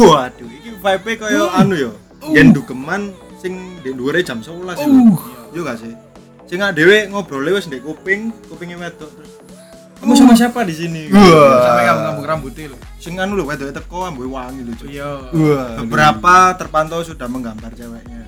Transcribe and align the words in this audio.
Waduh, 0.00 0.48
iki 0.48 0.70
vibe 0.74 1.12
koyo 1.20 1.50
anu 1.54 1.74
yo. 1.76 1.92
Yen 2.34 2.52
dugeman 2.52 3.14
sing 3.40 3.80
ndek 3.80 3.96
dhuwure 3.96 4.20
jam 4.22 4.42
11 4.44 4.76
iku. 4.76 5.16
Yo 5.56 5.60
gak 5.64 5.78
sih? 5.80 5.94
Sing 6.50 6.58
dhewe 6.60 7.08
ngobrol 7.08 7.46
wis 7.54 7.70
ndek 7.70 7.82
kuping, 7.86 8.34
kupinge 8.50 8.76
wedok 8.76 9.10
terus. 9.14 9.32
Kamu 10.00 10.16
sama 10.16 10.32
siapa 10.32 10.64
di 10.64 10.72
sini? 10.72 11.12
Sampai 11.12 11.84
ngambung 11.84 12.26
rambutnya 12.26 12.72
lho. 12.72 12.78
Sing 12.96 13.20
anu 13.20 13.36
lho 13.36 13.44
wedok 13.46 13.70
teko 13.70 14.08
ambu 14.08 14.26
wangi 14.26 14.64
lho. 14.64 14.74
Iya. 14.88 15.10
Beberapa 15.84 16.56
terpantau 16.56 17.04
sudah 17.04 17.28
menggambar 17.28 17.70
ceweknya. 17.76 18.26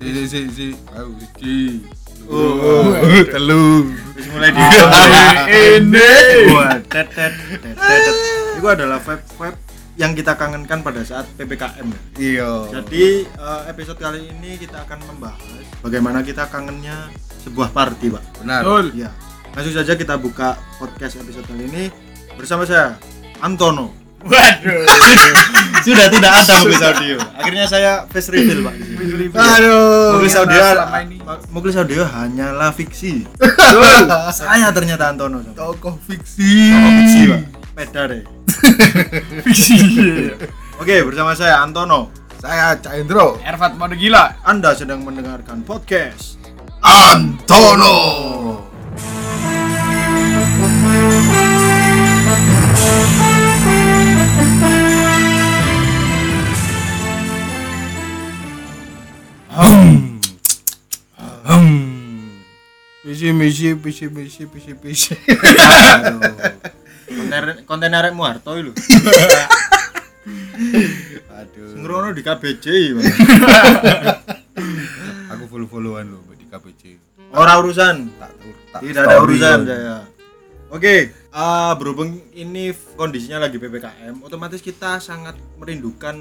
si 0.00 0.08
si 0.16 0.24
si 0.32 0.40
si, 0.48 0.66
ayo 0.96 1.12
iki. 1.20 1.84
Oh, 2.30 2.88
telu. 3.28 3.90
Wis 4.16 4.26
mulai 4.32 4.48
di 4.48 4.60
Ini. 5.76 6.12
Wah, 6.56 6.78
tet 6.88 7.08
tet 7.12 7.32
tet 7.60 7.76
tet. 7.76 8.16
Itu 8.56 8.64
adalah 8.64 8.96
vibe-vibe 9.00 9.69
yang 10.00 10.16
kita 10.16 10.32
kangenkan 10.32 10.80
pada 10.80 11.04
saat 11.04 11.28
PPKM. 11.36 11.84
ya. 11.84 12.00
Iya. 12.16 12.50
Jadi 12.72 13.28
eh, 13.28 13.62
episode 13.68 14.00
kali 14.00 14.32
ini 14.32 14.56
kita 14.56 14.88
akan 14.88 14.96
membahas 15.04 15.44
bagaimana 15.84 16.24
kita 16.24 16.48
kangennya 16.48 17.12
sebuah 17.44 17.68
party, 17.68 18.08
Pak. 18.08 18.24
benar. 18.40 18.64
Betul. 18.64 18.96
Ya. 18.96 19.12
Langsung 19.52 19.76
saja 19.76 19.92
kita 20.00 20.16
buka 20.16 20.56
podcast 20.80 21.20
episode 21.20 21.44
kali 21.44 21.68
ini 21.68 21.84
bersama 22.32 22.64
saya 22.64 22.96
Antono. 23.44 23.92
Waduh. 24.24 24.84
Sudah 25.84 26.12
tidak 26.12 26.32
ada 26.44 26.52
Muglis 26.60 26.84
Audio. 26.84 27.16
Akhirnya 27.36 27.64
saya 27.64 27.92
face 28.08 28.28
reveal, 28.32 28.60
Pak. 28.64 28.74
sini. 28.76 29.32
Aduh. 29.32 30.16
Muglis 30.16 30.32
Ternyata 30.36 30.84
Audio. 30.96 31.36
Muglis 31.52 31.76
Audio 31.76 32.02
hanyalah 32.04 32.72
fiksi. 32.72 33.24
saya 34.32 34.68
ternyata 34.72 35.12
Antono. 35.12 35.40
Tokoh 35.56 35.96
fiksi. 36.04 36.72
Oh, 36.72 36.92
fiksi, 37.04 37.20
Pak. 37.32 37.40
Peda 37.76 38.02
deh. 38.12 38.22
Fiksi. 39.44 39.78
Oke, 40.80 41.04
bersama 41.04 41.36
saya 41.36 41.60
Antono. 41.60 42.08
Saya 42.40 42.72
Cak 42.80 42.96
Indro. 42.96 43.36
Ervat 43.44 43.76
mode 43.76 44.00
gila. 44.00 44.40
Anda 44.48 44.72
sedang 44.72 45.04
mendengarkan 45.04 45.60
podcast 45.60 46.40
Antono. 46.80 47.98
Misi 63.04 63.36
misi 63.36 63.74
misi 63.76 64.06
misi 64.08 64.42
misi 64.48 64.72
misi. 64.80 65.12
konten 67.30 67.64
konten 67.64 67.94
arek 67.94 68.12
Muarto 68.14 68.54
lho. 68.58 68.72
Aduh. 71.40 71.72
Ngrono 71.78 72.12
di 72.12 72.22
KBJ. 72.26 72.66
Aku 75.32 75.44
follow 75.46 75.68
followan 75.70 76.10
lo 76.10 76.18
di 76.34 76.44
KPC. 76.50 76.82
Ora 77.32 77.56
urusan. 77.62 78.10
Tak 78.18 78.30
Tidak 78.82 79.02
ada 79.06 79.22
urusan 79.22 79.58
saya. 79.64 80.02
Oke, 80.70 81.10
ah, 81.34 81.74
berhubung 81.74 82.22
ini 82.30 82.70
kondisinya 82.94 83.42
lagi 83.42 83.58
PPKM, 83.58 84.22
otomatis 84.22 84.62
kita 84.62 85.02
sangat 85.02 85.34
merindukan 85.58 86.14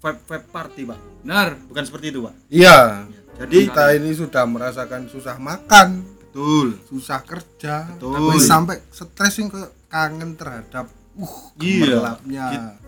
vibe-vibe 0.00 0.46
party, 0.48 0.82
Pak. 0.88 0.98
Benar. 1.20 1.48
Bukan 1.68 1.84
seperti 1.84 2.08
itu, 2.08 2.24
Pak. 2.24 2.32
Iya. 2.48 3.04
Jadi 3.36 3.68
Kita 3.68 3.92
ini 3.92 4.16
sudah 4.16 4.48
merasakan 4.48 5.12
susah 5.12 5.36
makan, 5.36 6.08
betul. 6.08 6.80
susah 6.88 7.20
kerja, 7.20 7.92
Betul. 7.96 8.16
tapi 8.16 8.36
sampai 8.40 8.76
stres 8.88 9.36
kayak 9.36 9.72
kangen 9.92 10.34
terhadap 10.34 10.88
uh 11.12 11.36
Iya. 11.60 12.16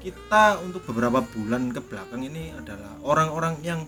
Kita 0.01 0.65
untuk 0.65 0.81
beberapa 0.89 1.21
bulan 1.21 1.69
ke 1.69 1.85
belakang 1.85 2.25
ini 2.25 2.57
adalah 2.57 2.97
orang-orang 3.05 3.61
yang 3.61 3.85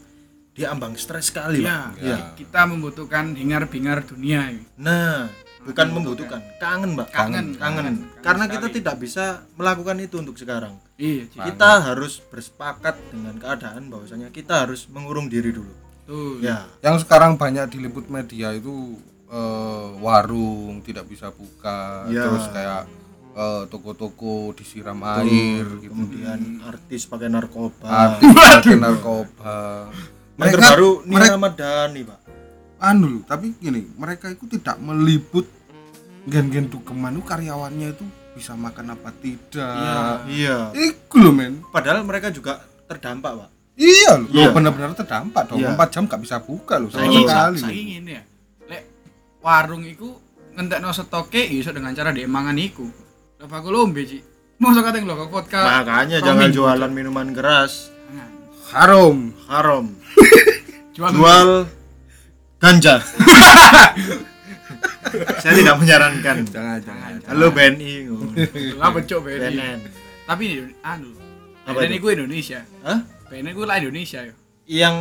diambang 0.53 0.97
stres 0.97 1.33
sekali, 1.33 1.65
Iya. 1.65 1.93
Pak. 1.93 2.01
Iya. 2.01 2.17
Kita 2.37 2.61
membutuhkan 2.69 3.33
hingar-bingar 3.33 4.05
dunia. 4.05 4.49
ini. 4.49 4.65
Nah, 4.77 5.29
bukan 5.61 5.89
membutuhkan, 5.91 6.41
kangen, 6.57 6.97
Mbak. 6.97 7.09
Kangen. 7.13 7.47
kangen. 7.57 7.57
Kangen 7.57 7.97
Karena 8.21 8.45
kita 8.47 8.65
sekali. 8.65 8.77
tidak 8.81 8.97
bisa 8.97 9.25
melakukan 9.57 9.97
itu 10.01 10.17
untuk 10.17 10.37
sekarang. 10.37 10.77
Iya. 10.97 11.29
Kita 11.29 11.71
harus 11.83 12.21
bersepakat 12.23 12.97
dengan 13.13 13.37
keadaan 13.37 13.89
bahwasanya 13.89 14.33
kita 14.33 14.65
harus 14.65 14.89
mengurung 14.89 15.29
diri 15.29 15.53
dulu. 15.53 15.73
Tuh. 16.07 16.39
Ya, 16.41 16.65
Yang 16.81 17.05
sekarang 17.05 17.37
banyak 17.37 17.67
diliput 17.69 18.09
media 18.09 18.53
itu 18.53 18.97
eh, 19.27 19.89
warung 19.99 20.79
tidak 20.81 21.05
bisa 21.05 21.29
buka, 21.29 22.07
Ya. 22.07 22.23
terus 22.23 22.47
kayak 22.49 22.87
eh, 23.37 23.63
toko-toko 23.69 24.51
disiram 24.53 24.97
air 25.05 25.67
gitu. 25.79 25.93
kemudian 25.93 26.65
artis 26.65 27.05
pakai 27.05 27.29
narkoba. 27.29 27.85
Artis 27.85 28.33
pakai 28.33 28.75
narkoba. 28.75 29.57
Yang 29.93 30.37
Mereka 30.37 30.57
terbaru 30.59 30.91
Nia 31.03 31.13
mereka 31.13 31.33
Ramadhani, 31.37 32.01
Pak. 32.03 32.19
anu 32.79 33.07
loh, 33.09 33.23
tapi 33.25 33.57
gini, 33.57 33.89
mereka 33.97 34.29
itu 34.29 34.45
tidak 34.51 34.77
meliput 34.77 35.49
gen-gen 36.25 36.67
dukeman 36.67 37.15
itu 37.15 37.25
karyawannya 37.25 37.89
itu 37.91 38.05
bisa 38.33 38.53
makan 38.53 38.93
apa 38.93 39.17
tidak. 39.17 40.29
Iya. 40.29 40.73
Iku 40.73 41.17
loh 41.17 41.33
men. 41.33 41.65
Padahal 41.67 42.05
mereka 42.05 42.29
juga 42.29 42.61
terdampak, 42.85 43.33
Pak. 43.33 43.51
Iya 43.77 44.21
loh, 44.21 44.29
Iya. 44.29 44.53
benar-benar 44.53 44.93
terdampak 44.93 45.43
dong. 45.47 45.61
Iya. 45.61 45.73
4 45.73 45.89
jam 45.89 46.05
gak 46.05 46.21
bisa 46.21 46.37
buka 46.41 46.77
loh 46.77 46.89
sama 46.89 47.09
sekali. 47.09 47.59
saiki 47.61 47.83
ngene 47.93 48.13
ya. 48.13 48.23
Lek 48.67 48.83
warung 49.41 49.85
iku 49.85 50.17
ngentekno 50.53 50.93
stoke 50.93 51.37
ya 51.37 51.49
iso 51.51 51.73
dengan 51.73 51.93
cara 51.93 52.13
dhek 52.13 52.25
mangan 52.27 52.57
iku. 52.57 52.85
Lah 53.37 53.53
aku 53.53 53.69
lombe, 53.69 54.01
Ci. 54.09 54.25
Mosok 54.57 54.89
kate 54.89 55.05
ngelok 55.05 55.29
vodka. 55.29 55.61
Makanya 55.61 56.25
jangan 56.25 56.49
jualan 56.49 56.89
minuman 56.89 57.37
keras. 57.37 57.93
Harum. 58.73 59.37
Haram. 59.47 59.93
Jual. 60.97 61.13
Jual 61.13 61.69
ganja. 62.57 63.05
Saya 65.45 65.53
tidak 65.53 65.77
menyarankan. 65.77 66.49
Jangan, 66.49 66.81
jangan. 66.81 67.21
Halo 67.29 67.53
BNI. 67.53 68.09
Lah 68.81 68.97
becok 68.97 69.29
BNI. 69.29 69.85
Tapi 70.25 70.45
ini 70.49 70.73
anu. 70.81 71.13
BNI 71.69 72.01
itu? 72.01 72.01
ku 72.01 72.09
Indonesia. 72.09 72.65
Hah? 72.81 73.05
BNI 73.29 73.53
ku 73.53 73.69
lah 73.69 73.77
Indonesia 73.77 74.25
yo. 74.25 74.33
Yang 74.65 74.97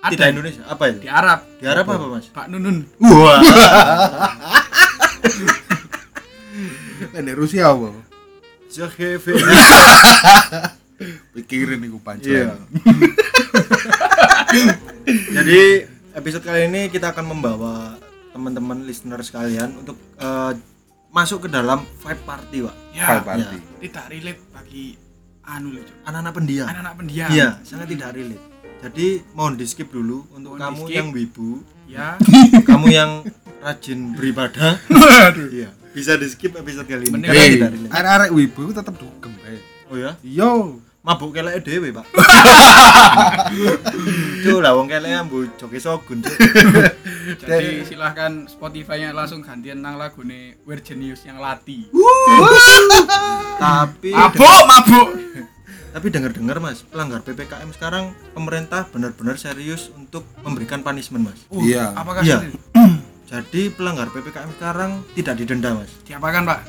Ada. 0.00 0.10
tidak 0.16 0.26
Indonesia 0.32 0.62
apa 0.64 0.82
itu? 0.88 0.98
Di 1.04 1.10
Arab. 1.12 1.44
Di 1.60 1.66
Arab 1.68 1.84
apa, 1.92 2.04
Mas? 2.08 2.32
Pak 2.32 2.48
Nunun. 2.48 2.88
Wah. 3.04 3.44
Ini 7.12 7.32
Rusia 7.32 7.68
apa? 7.68 7.92
Zahefe. 8.66 9.36
Pikirin 11.34 11.82
iku 11.82 11.98
Iya. 11.98 12.04
pancen. 12.04 12.56
Jadi 15.32 15.60
episode 16.14 16.44
kali 16.44 16.68
ini 16.68 16.88
kita 16.88 17.12
akan 17.12 17.26
membawa 17.28 18.00
teman-teman 18.32 18.88
listener 18.88 19.20
sekalian 19.20 19.76
untuk 19.76 19.96
eh, 20.16 20.52
masuk 21.12 21.44
ke 21.44 21.52
dalam 21.52 21.84
vibe 22.00 22.22
party, 22.24 22.56
Pak. 22.64 22.76
Ya. 22.96 23.04
Vibe 23.10 23.24
party. 23.26 23.56
Tidak 23.82 24.04
relate 24.08 24.40
bagi 24.48 24.84
anu. 25.44 25.68
Anak-anak 26.02 26.32
pendiam. 26.32 26.66
Anak-anak 26.66 26.94
pendiam. 26.96 27.28
Iya, 27.28 27.48
sangat 27.60 27.92
tidak 27.92 28.16
relate. 28.16 28.44
Jadi 28.82 29.06
mohon 29.36 29.54
di 29.54 29.62
skip 29.62 29.92
dulu 29.92 30.26
untuk 30.32 30.56
Mohon 30.56 30.62
kamu 30.64 30.82
yang 30.90 31.08
wibu, 31.12 31.60
Ya. 31.86 32.16
kamu 32.64 32.86
yang 32.88 33.10
rajin 33.60 34.16
beribadah. 34.16 34.80
Iya, 35.54 35.70
bisa 35.92 36.16
di 36.16 36.26
skip 36.26 36.52
episode 36.54 36.84
kali 36.84 37.06
ini. 37.06 37.20
Karena 37.20 37.44
tidak 37.46 37.70
relate. 37.70 37.92
arek-arek 37.92 38.30
wibu 38.30 38.62
tetap 38.70 38.94
dugem 38.94 39.32
bae. 39.38 39.58
Oh 39.86 39.96
ya, 39.96 40.16
Yo, 40.22 40.50
mabuk 41.00 41.32
kelek 41.32 41.60
dhewe, 41.60 41.92
Pak. 41.92 42.06
Cuk 44.42 44.58
lah 44.58 44.72
wong 44.72 44.88
kelek 44.88 45.12
ambu 45.14 45.44
joge 45.54 45.78
sogun. 45.78 46.24
Jadi 47.40 47.84
silahkan 47.84 48.46
Spotify-nya 48.46 49.12
langsung 49.12 49.40
gantian 49.40 49.78
nang 49.78 49.94
lagune 49.94 50.56
We're 50.64 50.80
Genius 50.80 51.22
yang 51.22 51.38
Lati. 51.38 51.92
Tapi 53.54 54.10
Mabuk, 54.10 54.60
mabuk. 54.64 55.08
Tapi 55.92 56.08
dengar-dengar 56.08 56.56
Mas, 56.56 56.80
pelanggar 56.82 57.20
PPKM 57.20 57.68
sekarang 57.70 58.04
pemerintah 58.32 58.88
benar-benar 58.88 59.36
serius 59.36 59.92
untuk 59.92 60.24
memberikan 60.40 60.80
punishment 60.80 61.28
Mas. 61.28 61.40
Uh, 61.46 61.60
Iya. 61.60 61.92
Apakah 61.92 62.24
Iya. 62.24 62.40
serius? 62.40 62.56
Jadi 63.32 63.72
pelanggar 63.72 64.12
PPKM 64.12 64.52
sekarang 64.52 64.90
tidak 65.14 65.34
didenda 65.34 65.72
Mas, 65.72 65.88
Diapakan, 66.04 66.44
Pak? 66.44 66.60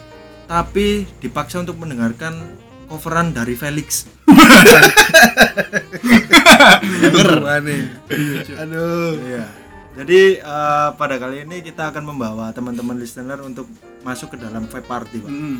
tapi 0.43 1.03
dipaksa 1.19 1.59
untuk 1.59 1.75
mendengarkan 1.75 2.35
coveran 2.85 3.31
dari 3.31 3.51
Felix. 3.53 4.07
Aneh. 7.45 7.83
Aduh. 8.53 9.11
Iya. 9.19 9.45
Jadi 9.93 10.21
eh, 10.37 10.89
pada 10.93 11.15
kali 11.17 11.43
ini 11.43 11.61
kita 11.61 11.89
akan 11.89 12.03
membawa 12.05 12.49
teman-teman 12.49 12.97
listener 12.97 13.37
untuk 13.39 13.69
masuk 14.01 14.33
ke 14.33 14.37
dalam 14.37 14.65
vibe 14.65 14.83
party, 14.83 15.17
Pak. 15.19 15.29
Hmm. 15.29 15.57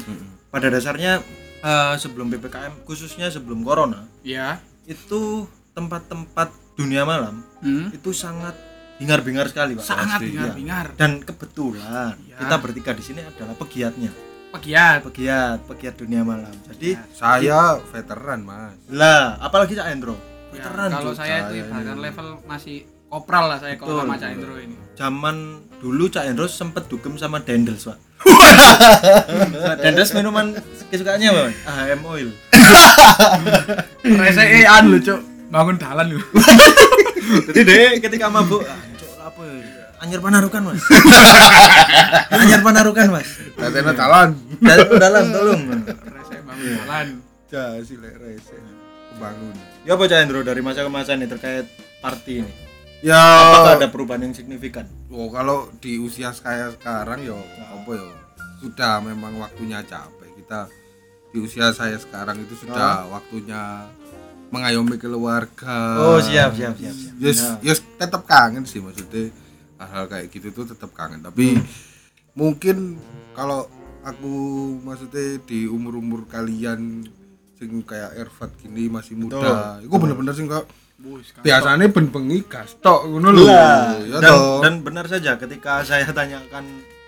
Pada 0.49 0.67
dasarnya 0.67 1.21
eh, 1.59 1.93
sebelum 1.95 2.27
PPKM 2.29 2.83
khususnya 2.83 3.29
sebelum 3.29 3.61
corona 3.61 4.07
Ya. 4.21 4.57
itu 4.83 5.45
tempat-tempat 5.71 6.47
dunia 6.73 7.03
malam 7.03 7.39
Hmm. 7.59 7.87
itu 7.89 8.11
sangat 8.11 8.57
hingar-bingar 9.03 9.45
sekali, 9.45 9.75
Pak. 9.75 9.83
Sangat 9.83 10.17
Pasti, 10.17 10.31
bingar-bingar. 10.31 10.85
Dan 10.95 11.19
kebetulan 11.19 12.15
Iya. 12.23 12.39
kita 12.39 12.55
bertiga 12.57 12.91
di 12.91 13.03
sini 13.03 13.19
adalah 13.21 13.53
pegiatnya. 13.53 14.11
pegiat 14.53 15.01
pegiat 15.03 15.65
pegiat 15.65 15.97
dunia 15.97 16.21
malam 16.21 16.53
jadi 16.69 16.93
saya 17.09 17.81
veteran 17.89 18.45
mas 18.45 18.77
lah 18.87 19.41
apalagi 19.41 19.73
Cak 19.73 19.89
Endro 19.89 20.13
Ya, 20.13 20.61
veteran 20.61 20.89
kalau 20.93 21.09
Cuk. 21.09 21.17
saya 21.17 21.35
itu 21.41 21.53
ibaratkan 21.57 21.97
ini. 21.97 22.05
level 22.05 22.27
masih 22.45 22.77
kopral 23.03 23.49
lah 23.49 23.57
saya 23.57 23.73
kalau 23.75 24.05
sama 24.05 24.13
Cak 24.13 24.29
betul. 24.29 24.37
Indro 24.37 24.55
ini 24.61 24.75
zaman 24.93 25.35
dulu 25.81 26.05
Cak 26.05 26.29
Endro 26.29 26.45
sempet 26.45 26.85
dugem 26.85 27.17
sama 27.17 27.41
Dendels 27.41 27.81
pak 27.81 27.97
Dendels 29.81 30.13
minuman 30.13 30.53
kesukaannya 30.87 31.27
apa 31.27 31.41
Mas? 31.43 31.55
AHM 31.65 32.01
oil 32.05 32.29
rese 34.21 34.43
lho 34.85 34.97
cuk 34.99 35.19
bangun 35.49 35.75
dalan 35.77 36.13
lho 36.13 36.21
jadi 37.47 37.61
deh 37.63 37.89
ketika 37.99 38.29
mabuk 38.29 38.61
ah, 38.63 38.77
apa 39.23 39.41
ya? 39.47 39.85
Anyar 40.03 40.19
panarukan 40.19 40.61
mas. 40.67 40.83
Anyar 42.43 42.59
panarukan 42.59 43.07
mas. 43.07 43.27
Tatena 43.55 43.93
talan 43.95 44.35
dalam 44.59 44.87
dalam 44.99 45.25
tolong. 45.31 45.61
Rese 45.87 46.35
bangun 46.43 46.71
dalan 46.83 47.07
ja 47.47 47.63
si 47.79 47.95
lek 47.95 48.15
rese. 48.19 48.57
Kebangun. 49.15 49.55
Ya 49.87 49.95
apa 49.95 50.03
Cak 50.09 50.19
Endro 50.27 50.41
dari 50.43 50.59
masa 50.59 50.83
ke 50.83 50.91
masa 50.91 51.15
nih 51.15 51.29
terkait 51.31 51.67
party 52.03 52.43
ini. 52.43 52.53
Ya. 53.03 53.19
Apakah 53.19 53.73
ada 53.79 53.87
perubahan 53.87 54.27
yang 54.27 54.35
signifikan? 54.35 54.87
Oh 55.07 55.31
kalau 55.31 55.71
di 55.79 55.99
usia 55.99 56.35
saya 56.35 56.71
sekarang 56.75 57.23
yo 57.23 57.39
apa 57.59 57.91
yo 57.95 58.07
sudah 58.59 58.99
memang 59.03 59.39
waktunya 59.39 59.79
capek. 59.87 60.31
Kita 60.43 60.67
di 61.31 61.37
usia 61.39 61.71
saya 61.71 61.95
sekarang 61.95 62.43
itu 62.43 62.59
sudah 62.59 63.07
waktunya 63.07 63.87
mengayomi 64.53 64.95
keluarga 64.95 65.97
oh 65.99 66.21
siap 66.21 66.53
siap 66.53 66.77
siap, 66.77 66.93
siap. 66.93 67.13
yes 67.17 67.39
Nah. 67.41 67.57
yes 67.65 67.79
tetap 67.97 68.21
kangen 68.23 68.63
sih 68.63 68.77
maksudnya 68.77 69.33
hal-hal 69.75 70.05
kayak 70.05 70.29
gitu 70.29 70.53
tuh 70.53 70.69
tetap 70.69 70.93
kangen 70.93 71.19
tapi 71.19 71.57
mungkin 72.33 73.01
kalau 73.33 73.65
aku 74.01 74.33
maksudnya 74.79 75.41
di 75.41 75.65
umur-umur 75.65 76.27
kalian 76.27 77.01
sing 77.55 77.81
kayak 77.81 78.13
Ervat 78.15 78.53
gini 78.57 78.85
masih 78.87 79.15
muda 79.15 79.79
itu 79.79 79.89
bener-bener 79.89 80.33
sih 80.33 80.45
kok 80.45 80.69
biasanya 81.41 81.89
ben 81.89 82.07
bengi 82.07 82.45
gas 82.45 82.79
tok 82.79 83.09
ngono 83.09 83.29
lho 83.29 83.43
Lah, 83.43 83.97
ya 83.99 84.17
dan, 84.19 84.31
toh. 84.31 84.59
dan 84.63 84.73
benar 84.79 85.05
saja 85.05 85.35
ketika 85.35 85.83
saya 85.83 86.07
tanyakan 86.07 86.63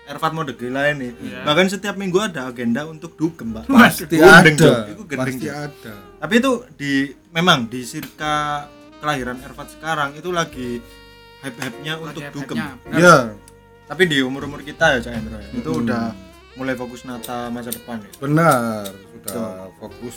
Ervat 0.06 0.30
mau 0.30 0.46
gila 0.46 0.86
ini 0.92 1.10
Iya. 1.18 1.42
bahkan 1.42 1.66
setiap 1.66 1.98
minggu 1.98 2.20
ada 2.20 2.46
agenda 2.46 2.86
untuk 2.86 3.16
dugem 3.16 3.50
mbak 3.50 3.66
pasti 3.66 4.06
Gendeng, 4.06 4.54
ada. 4.54 4.72
Itu 4.86 5.02
gendeng, 5.02 5.18
pasti 5.18 5.46
ada 5.48 5.92
tapi 6.16 6.34
itu 6.38 6.52
di 6.76 6.92
memang 7.36 7.68
di 7.68 7.84
sirka 7.84 8.64
kelahiran 8.96 9.36
Ervat 9.38 9.68
sekarang 9.70 10.16
itu 10.16 10.32
lagi 10.32 10.80
hype-hype-nya 11.38 12.00
untuk 12.00 12.22
Lagi 12.22 12.32
dugem. 12.32 12.56
hype-nya, 12.56 12.80
benar. 12.82 12.98
ya 12.98 13.16
tapi 13.86 14.02
di 14.04 14.18
umur-umur 14.18 14.60
kita 14.60 14.96
ya 14.96 15.00
Cak 15.00 15.12
Hendro 15.14 15.36
ya, 15.36 15.50
itu 15.52 15.70
Hmm. 15.70 15.80
udah 15.84 16.04
mulai 16.56 16.74
fokus 16.74 17.04
nata 17.04 17.46
masa 17.46 17.68
depan 17.68 18.00
ya? 18.00 18.10
Benar 18.18 18.88
sudah 18.88 19.68
fokus. 19.76 20.16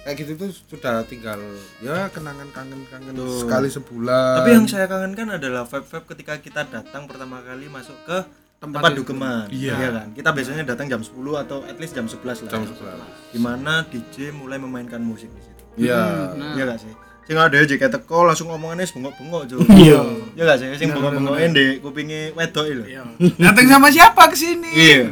Kayak 0.00 0.16
gitu 0.18 0.32
tuh 0.36 0.50
sudah 0.66 1.00
tinggal 1.04 1.38
ya 1.78 2.08
kenangan 2.08 2.48
kangen-kangen 2.50 3.14
sekali 3.38 3.68
sebulan. 3.68 4.36
Tapi 4.36 4.50
yang 4.50 4.66
saya 4.66 4.84
kangenkan 4.84 5.38
adalah 5.38 5.64
vibe-vibe 5.64 6.06
ketika 6.08 6.34
kita 6.38 6.60
datang 6.66 7.04
pertama 7.04 7.38
kali 7.40 7.68
masuk 7.68 7.94
ke 8.02 8.18
Tempat 8.58 8.74
tempat 8.74 8.90
itu. 8.90 8.98
dugeman 8.98 9.46
Iya. 9.48 9.74
kan? 9.94 10.08
Kita 10.12 10.28
biasanya 10.34 10.64
datang 10.66 10.86
jam 10.88 11.00
10 11.00 11.14
atau 11.38 11.62
at 11.62 11.78
least 11.78 11.94
jam 11.94 12.04
11 12.04 12.42
lah. 12.42 12.50
Jam 12.50 12.66
sebelas. 12.66 12.98
Di 13.30 13.38
mana 13.38 13.80
DJ 13.84 14.28
mulai 14.30 14.58
memainkan 14.58 14.98
musik. 14.98 15.30
di 15.30 15.40
iya. 15.78 16.00
Nah. 16.34 16.52
iya 16.54 16.64
gak 16.66 16.80
sih? 16.82 16.92
Sing 17.24 17.36
ada 17.36 17.52
aja 17.54 17.74
kayak 17.74 17.92
teko 17.92 18.24
langsung 18.24 18.48
ngomongannya 18.48 18.88
bengok-bengok 18.88 19.42
cuy 19.46 19.60
Iya. 19.78 20.00
iya 20.32 20.42
gak 20.44 20.58
sih? 20.58 20.68
Sing 20.76 20.88
bengok-bengokin 20.90 21.50
di 21.52 21.66
kupingnya 21.78 22.32
wedok 22.32 22.66
itu 22.66 22.82
Iya. 22.84 23.02
datang 23.38 23.66
sama 23.66 23.88
siapa 23.88 24.22
ke 24.28 24.36
sini? 24.36 24.70
Iya. 24.72 25.02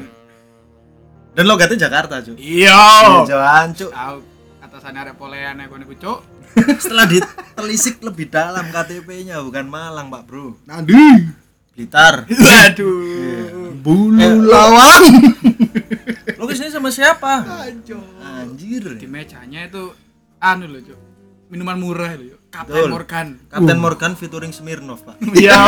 Dan 1.32 1.44
logatnya 1.44 1.76
Jakarta 1.76 2.20
cuy 2.20 2.36
iya. 2.36 2.80
Jalan 3.22 3.72
cuy 3.72 3.92
tahu 3.92 4.18
atasannya 4.58 5.00
arek 5.02 5.14
polean 5.14 5.60
aku 5.60 5.76
niku 5.76 5.94
cuk. 5.94 6.18
Setelah 6.82 7.04
ditelisik 7.04 8.00
lebih 8.00 8.32
dalam 8.32 8.64
KTP-nya 8.72 9.44
bukan 9.44 9.68
Malang 9.68 10.08
pak 10.08 10.24
bro. 10.24 10.56
Nadi 10.64 10.96
Blitar. 11.76 12.24
Waduh. 12.32 13.76
Bulu 13.76 14.16
Eh, 14.16 14.32
lawang 14.32 15.04
lo 16.40 16.44
ke 16.48 16.54
sini 16.56 16.72
sama 16.72 16.88
siapa? 16.88 17.44
Anjir. 18.24 18.96
Di 18.96 19.04
mejanya 19.04 19.68
itu 19.68 19.92
anu 20.40 20.66
loh 20.68 20.80
cuk. 20.82 21.00
Minuman 21.46 21.78
murah 21.78 22.18
loh 22.18 22.36
Kapten 22.56 22.72
Betul. 22.72 22.90
Morgan. 22.90 23.26
Kapten 23.52 23.78
Morgan 23.78 24.12
featuring 24.16 24.52
Smirnov 24.56 25.04
pak. 25.04 25.16
Iya. 25.36 25.58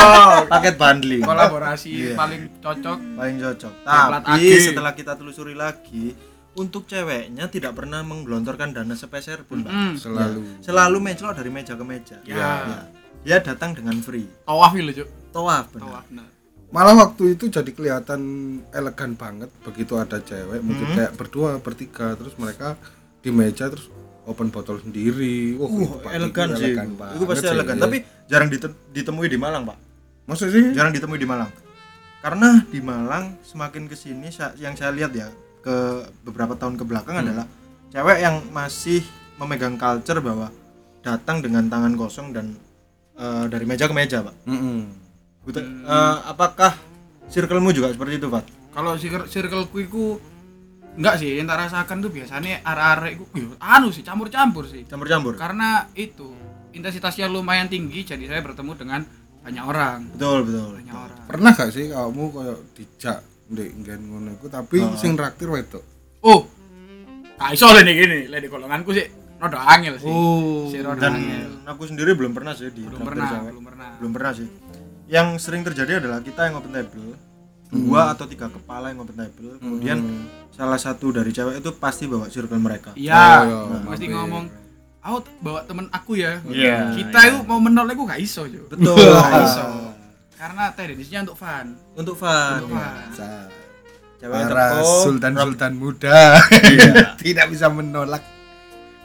Paket 0.49 0.75
bundling. 0.81 1.23
Kolaborasi 1.23 1.89
Iya. 1.93 2.15
paling 2.17 2.43
cocok. 2.65 2.99
Paling 3.19 3.37
cocok. 3.37 3.73
Tapi 3.85 4.47
setelah 4.65 4.93
kita 4.97 5.13
telusuri 5.21 5.53
lagi 5.53 6.17
untuk 6.59 6.91
ceweknya 6.91 7.47
tidak 7.47 7.79
pernah 7.79 8.03
menggelontorkan 8.03 8.75
dana 8.75 8.97
sepeser 8.97 9.45
pun 9.45 9.63
pak. 9.63 9.73
Hmm. 9.73 9.95
selalu. 9.95 10.41
Selalu 10.65 10.97
mencelok 10.99 11.35
dari 11.37 11.51
meja 11.53 11.77
ke 11.77 11.85
meja. 11.85 12.19
Ya. 12.25 12.89
dia 13.27 13.43
datang 13.43 13.75
dengan 13.77 13.99
free. 14.01 14.25
Tawaf 14.47 14.73
loh 14.73 14.95
cuk. 14.95 15.09
Tawaf 15.35 15.65
benar. 15.75 15.85
Tawaf 15.85 16.07
nah 16.15 16.29
malah 16.69 16.93
waktu 17.01 17.33
itu 17.33 17.49
jadi 17.49 17.69
kelihatan 17.73 18.21
elegan 18.77 19.17
banget. 19.17 19.49
Begitu 19.65 19.97
ada 19.97 20.21
cewek 20.21 20.61
mungkin 20.61 20.87
kayak 20.93 21.17
berdua 21.17 21.57
bertiga 21.65 22.13
terus 22.13 22.37
mereka 22.37 22.77
di 23.25 23.33
meja 23.33 23.73
terus 23.73 23.89
open 24.29 24.49
botol 24.49 24.77
sendiri 24.79 25.57
wah 25.57 25.67
uh 25.67 25.75
itu 25.75 25.97
pasti 25.99 26.15
elegan 26.15 26.49
sih 26.53 26.65
elegan 26.69 26.87
itu, 26.87 27.17
itu 27.17 27.25
pasti 27.25 27.45
sih, 27.45 27.55
elegan 27.55 27.75
iya. 27.75 27.83
tapi 27.83 27.97
jarang 28.27 28.49
dite- 28.49 28.79
ditemui 28.93 29.27
di 29.27 29.39
Malang 29.41 29.65
pak 29.65 29.77
maksud 30.25 30.49
sih 30.49 30.65
jarang 30.71 30.93
ditemui 30.93 31.17
di 31.17 31.25
Malang 31.25 31.49
karena 32.21 32.49
di 32.65 32.81
Malang 32.81 33.41
semakin 33.41 33.87
ke 33.87 33.95
sini 33.95 34.29
sa- 34.29 34.53
yang 34.55 34.75
saya 34.75 34.93
lihat 34.93 35.13
ya 35.13 35.29
ke 35.59 35.77
beberapa 36.23 36.53
tahun 36.55 36.77
ke 36.77 36.85
belakang 36.85 37.17
Hmm. 37.17 37.25
adalah 37.25 37.47
cewek 37.89 38.19
yang 38.21 38.45
masih 38.51 39.01
memegang 39.37 39.75
culture 39.75 40.21
bahwa 40.21 40.53
datang 41.01 41.41
dengan 41.41 41.65
tangan 41.67 41.95
kosong 41.95 42.31
dan 42.31 42.53
eh, 43.15 43.45
dari 43.49 43.65
meja 43.65 43.87
ke 43.87 43.95
meja 43.95 44.21
pak 44.21 44.35
Mm-mm. 44.45 44.79
Betul. 45.43 45.65
Eh, 45.65 46.17
apakah 46.23 46.77
circlemu 47.27 47.73
juga 47.73 47.89
seperti 47.89 48.19
itu 48.19 48.29
pak 48.29 48.45
kalau 48.71 48.95
circle 48.95 49.27
circleku 49.27 49.77
iku 49.81 50.05
enggak 50.99 51.15
sih 51.17 51.39
yang 51.39 51.47
tak 51.47 51.59
rasakan 51.63 52.03
tuh 52.03 52.11
biasanya 52.11 52.59
arek-arek 52.61 53.13
iku 53.15 53.25
yo, 53.33 53.49
anu 53.63 53.89
sih 53.89 54.03
campur-campur 54.03 54.67
sih. 54.67 54.83
Campur-campur? 54.85 55.39
Karena 55.39 55.87
itu 55.95 56.35
intensitasnya 56.75 57.31
lumayan 57.31 57.71
tinggi 57.71 58.03
jadi 58.03 58.25
saya 58.27 58.43
bertemu 58.43 58.73
dengan 58.75 59.01
banyak 59.39 59.65
orang. 59.65 59.99
Betul 60.13 60.39
betul. 60.45 60.69
Banyak 60.77 60.97
orang. 60.99 61.19
Pernah 61.25 61.51
gak 61.55 61.71
sih 61.71 61.85
kamu 61.89 62.25
kayak 62.29 62.59
dijak 62.75 63.19
ndek 63.49 63.71
nggen 63.81 64.01
ngono 64.05 64.31
iku 64.37 64.47
tapi 64.47 64.77
Oh. 64.79 64.93
sing 64.93 65.17
traktir 65.17 65.49
wedok? 65.49 65.81
Oh 66.21 66.45
nah 67.39 67.55
iso 67.55 67.71
lah 67.71 67.81
nih 67.81 67.95
gini 67.95 68.19
lah 68.27 68.43
di 68.43 68.51
golonganku 68.51 68.91
sih 68.91 69.07
rada 69.39 69.63
angel 69.71 69.95
sih. 69.97 70.11
Oh 70.11 70.67
Si 70.67 70.83
Roda 70.83 70.99
dan 71.01 71.15
Angel. 71.15 71.51
aku 71.65 71.87
sendiri 71.87 72.13
belum 72.13 72.35
pernah 72.35 72.51
sih 72.53 72.69
di 72.69 72.83
belum 72.83 73.07
pernah 73.07 73.31
cewek. 73.31 73.53
belum 73.55 73.65
pernah. 73.65 73.89
Belum 74.03 74.13
pernah 74.13 74.33
sih. 74.35 74.49
Yang 75.07 75.29
sering 75.41 75.63
terjadi 75.63 76.03
adalah 76.03 76.19
kita 76.21 76.45
yang 76.45 76.59
open 76.59 76.75
table 76.75 77.15
dua 77.69 78.11
atau 78.11 78.25
tiga 78.25 78.49
kepala 78.49 78.89
yang 78.89 78.99
open 78.99 79.13
table 79.15 79.57
kemudian 79.57 79.99
salah 80.51 80.77
satu 80.77 81.13
dari 81.13 81.29
cewek 81.29 81.61
itu 81.61 81.71
pasti 81.73 82.05
bawa 82.05 82.27
circle 82.27 82.57
mereka. 82.57 82.91
Iya. 82.93 83.15
Oh, 83.15 83.43
iya. 83.45 83.79
mesti 83.85 84.07
Mampir. 84.07 84.17
ngomong 84.17 84.45
aku 84.99 85.17
bawa 85.39 85.61
temen 85.63 85.87
aku 85.89 86.13
ya. 86.15 86.41
Iya, 86.45 86.93
kita 86.93 87.19
itu 87.27 87.39
mau 87.45 87.59
menolak 87.59 87.93
aku 87.93 88.05
gak 88.05 88.19
iso 88.19 88.45
jo. 88.45 88.65
Betul. 88.67 88.97
Gak 88.97 89.43
iso. 89.45 89.65
Karena 90.35 90.71
teknisnya 90.71 91.23
untuk 91.23 91.37
fun 91.37 91.67
untuk 91.93 92.15
fun 92.15 92.63
untuk 92.63 92.73
ya. 92.73 92.79
fun 92.79 93.09
Sa- 93.13 93.49
cewek 94.19 94.35
para 94.49 94.67
sultan 95.05 95.33
sultan 95.35 95.73
muda. 95.75 96.41
Iya. 96.65 97.13
tidak 97.23 97.47
bisa 97.49 97.69
menolak. 97.69 98.25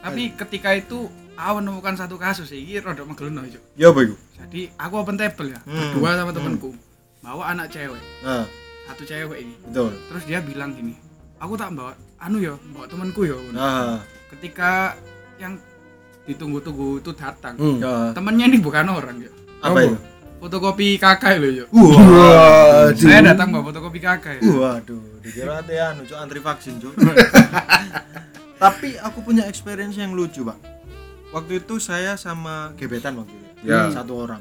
Tapi 0.00 0.34
ketika 0.34 0.72
itu 0.72 1.06
aku 1.34 1.52
menemukan 1.58 1.94
satu 1.94 2.14
kasus 2.14 2.50
ini 2.50 2.76
rada 2.78 3.02
megelono 3.02 3.44
jo. 3.44 3.60
Ya 3.74 3.88
apa 3.88 4.00
itu? 4.02 4.16
Jadi 4.34 4.68
aku 4.74 4.94
open 4.96 5.14
table 5.14 5.52
ya 5.52 5.60
Hmm, 5.62 5.94
berdua 5.94 6.16
sama 6.16 6.32
temenku 6.32 6.70
bawa 7.24 7.50
anak 7.50 7.72
cewek. 7.72 8.02
Nah 8.20 8.44
satu 8.84 9.02
cewek 9.02 9.38
ini. 9.40 9.54
Betul. 9.64 9.96
Terus 10.06 10.22
dia 10.24 10.38
bilang 10.38 10.70
gini 10.70 10.92
aku 11.34 11.56
tak 11.56 11.72
bawa 11.72 11.92
anu 12.16 12.38
ya 12.38 12.54
bawa 12.70 12.86
temanku 12.86 13.24
ya 13.24 13.36
nah 13.52 14.00
ketika 14.30 14.96
yang 15.36 15.60
ditunggu-tunggu 16.24 16.98
itu 16.98 17.10
datang 17.12 17.52
Hmm. 17.54 17.76
ya. 17.76 18.16
temennya 18.16 18.48
ini 18.48 18.58
bukan 18.58 18.88
orang 18.88 19.20
ya 19.20 19.32
apa 19.60 19.78
itu? 19.82 19.96
Fotokopi 20.40 20.96
kakak 20.96 21.36
loh 21.36 21.52
yo. 21.54 21.64
Waduh. 21.68 22.92
saya 22.94 23.20
datang 23.26 23.48
bawa 23.48 23.64
fotokopi 23.66 23.96
kakak 23.98 24.40
ya. 24.40 24.42
waduh 24.46 25.00
dikira 25.20 25.60
ate 25.60 25.74
anu 25.76 26.04
cuk 26.04 26.16
antri 26.16 26.40
vaksin 26.40 26.76
cuk. 26.78 26.92
Tapi 28.62 28.96
aku 28.96 29.20
punya 29.20 29.44
experience 29.44 29.96
yang 29.96 30.12
lucu 30.12 30.44
pak. 30.44 30.56
Waktu 31.28 31.60
itu 31.60 31.76
saya 31.76 32.14
sama 32.14 32.72
gebetan 32.74 33.18
waktu 33.18 33.34
itu 33.34 33.42
Ya. 33.64 33.88
satu 33.90 34.16
orang 34.18 34.40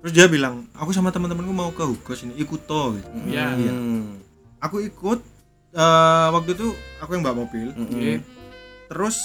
terus 0.00 0.12
dia 0.12 0.26
bilang 0.26 0.64
aku 0.72 0.90
sama 0.90 1.08
teman-temanku 1.08 1.50
mau 1.50 1.68
ke 1.68 1.82
Hugos 1.82 2.22
ini 2.22 2.34
ikut 2.36 2.64
toh 2.64 2.94
gitu. 2.94 3.08
Iya. 3.26 3.52
Hmm. 3.52 4.16
aku 4.56 4.80
ikut 4.82 5.20
eh, 5.72 6.28
waktu 6.30 6.50
itu 6.52 6.68
aku 6.98 7.10
yang 7.12 7.22
bawa 7.22 7.36
mobil 7.40 7.68
Hmm. 7.70 7.84
Oke. 7.86 8.12
terus 8.86 9.16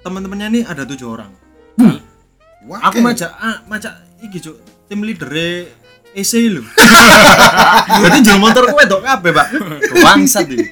teman-temannya 0.00 0.46
ini 0.48 0.60
ada 0.62 0.82
tujuh 0.82 1.08
orang 1.08 1.30
Wah, 2.62 2.78
aku 2.80 2.96
kayak- 2.96 3.06
majak 3.06 3.30
ah, 3.34 3.58
majak 3.64 3.92
iki 4.20 4.38
cuk 4.40 4.56
tim 4.86 5.00
leader 5.00 5.30
EC 6.12 6.32
lho 6.48 6.62
berarti 7.98 8.18
jual 8.22 8.38
motor 8.38 8.64
ku 8.64 8.76
wedok 8.76 9.00
kabeh 9.00 9.30
pak 9.30 9.46
bangsat 9.94 10.46
iki 10.46 10.66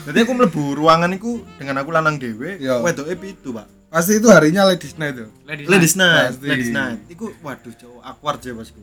Berarti 0.00 0.20
aku 0.22 0.32
mlebu 0.32 0.62
ruangan 0.74 1.12
iku 1.12 1.44
dengan 1.54 1.76
aku 1.78 1.92
lanang 1.92 2.16
dhewe, 2.16 2.56
Iya. 2.56 2.80
wedoke 2.80 3.14
pitu, 3.14 3.52
Pak. 3.52 3.68
Pasti 3.90 4.12
itu 4.16 4.28
harinya 4.30 4.62
ladies 4.64 4.94
night 4.94 5.14
tuh. 5.16 5.28
Ladies 5.42 5.66
Ladies 5.66 5.94
night. 5.94 6.06
night, 6.06 6.30
Pasti. 6.30 6.46
ladies 6.46 6.70
night. 6.70 6.98
Iku 7.08 7.24
waduh, 7.40 7.74
cowok 7.74 8.00
awkward 8.00 8.38
aja 8.38 8.52
pasku. 8.54 8.80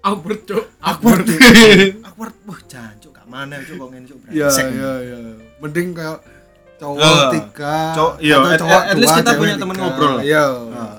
Awkward, 0.00 0.40
Cuk. 0.44 0.64
Awkward. 0.80 1.26
Awkward. 2.08 2.34
Wah, 2.46 2.60
jancuk 2.64 3.10
gak 3.10 3.26
mana 3.26 3.58
cuk 3.58 3.74
kok 3.74 3.88
ngene 3.90 4.06
Iya 4.06 4.16
brengsek. 4.46 4.66
iya 4.70 4.92
iya. 5.02 5.16
Mending 5.58 5.88
kayak 5.92 6.18
cowok 6.76 6.96
Ah. 6.96 7.28
tiga, 7.28 7.76
Cowok, 7.92 8.14
iya, 8.18 8.36
atau 8.38 8.46
at- 8.46 8.60
cowok 8.62 8.82
at 8.82 8.96
least 8.96 9.10
dua, 9.10 9.18
kita 9.18 9.32
punya 9.34 9.54
teman 9.56 9.74
tiga. 9.74 9.82
ngobrol 9.82 10.12
lah. 10.12 10.22
Iya. 10.22 10.44
Ah. 10.72 10.98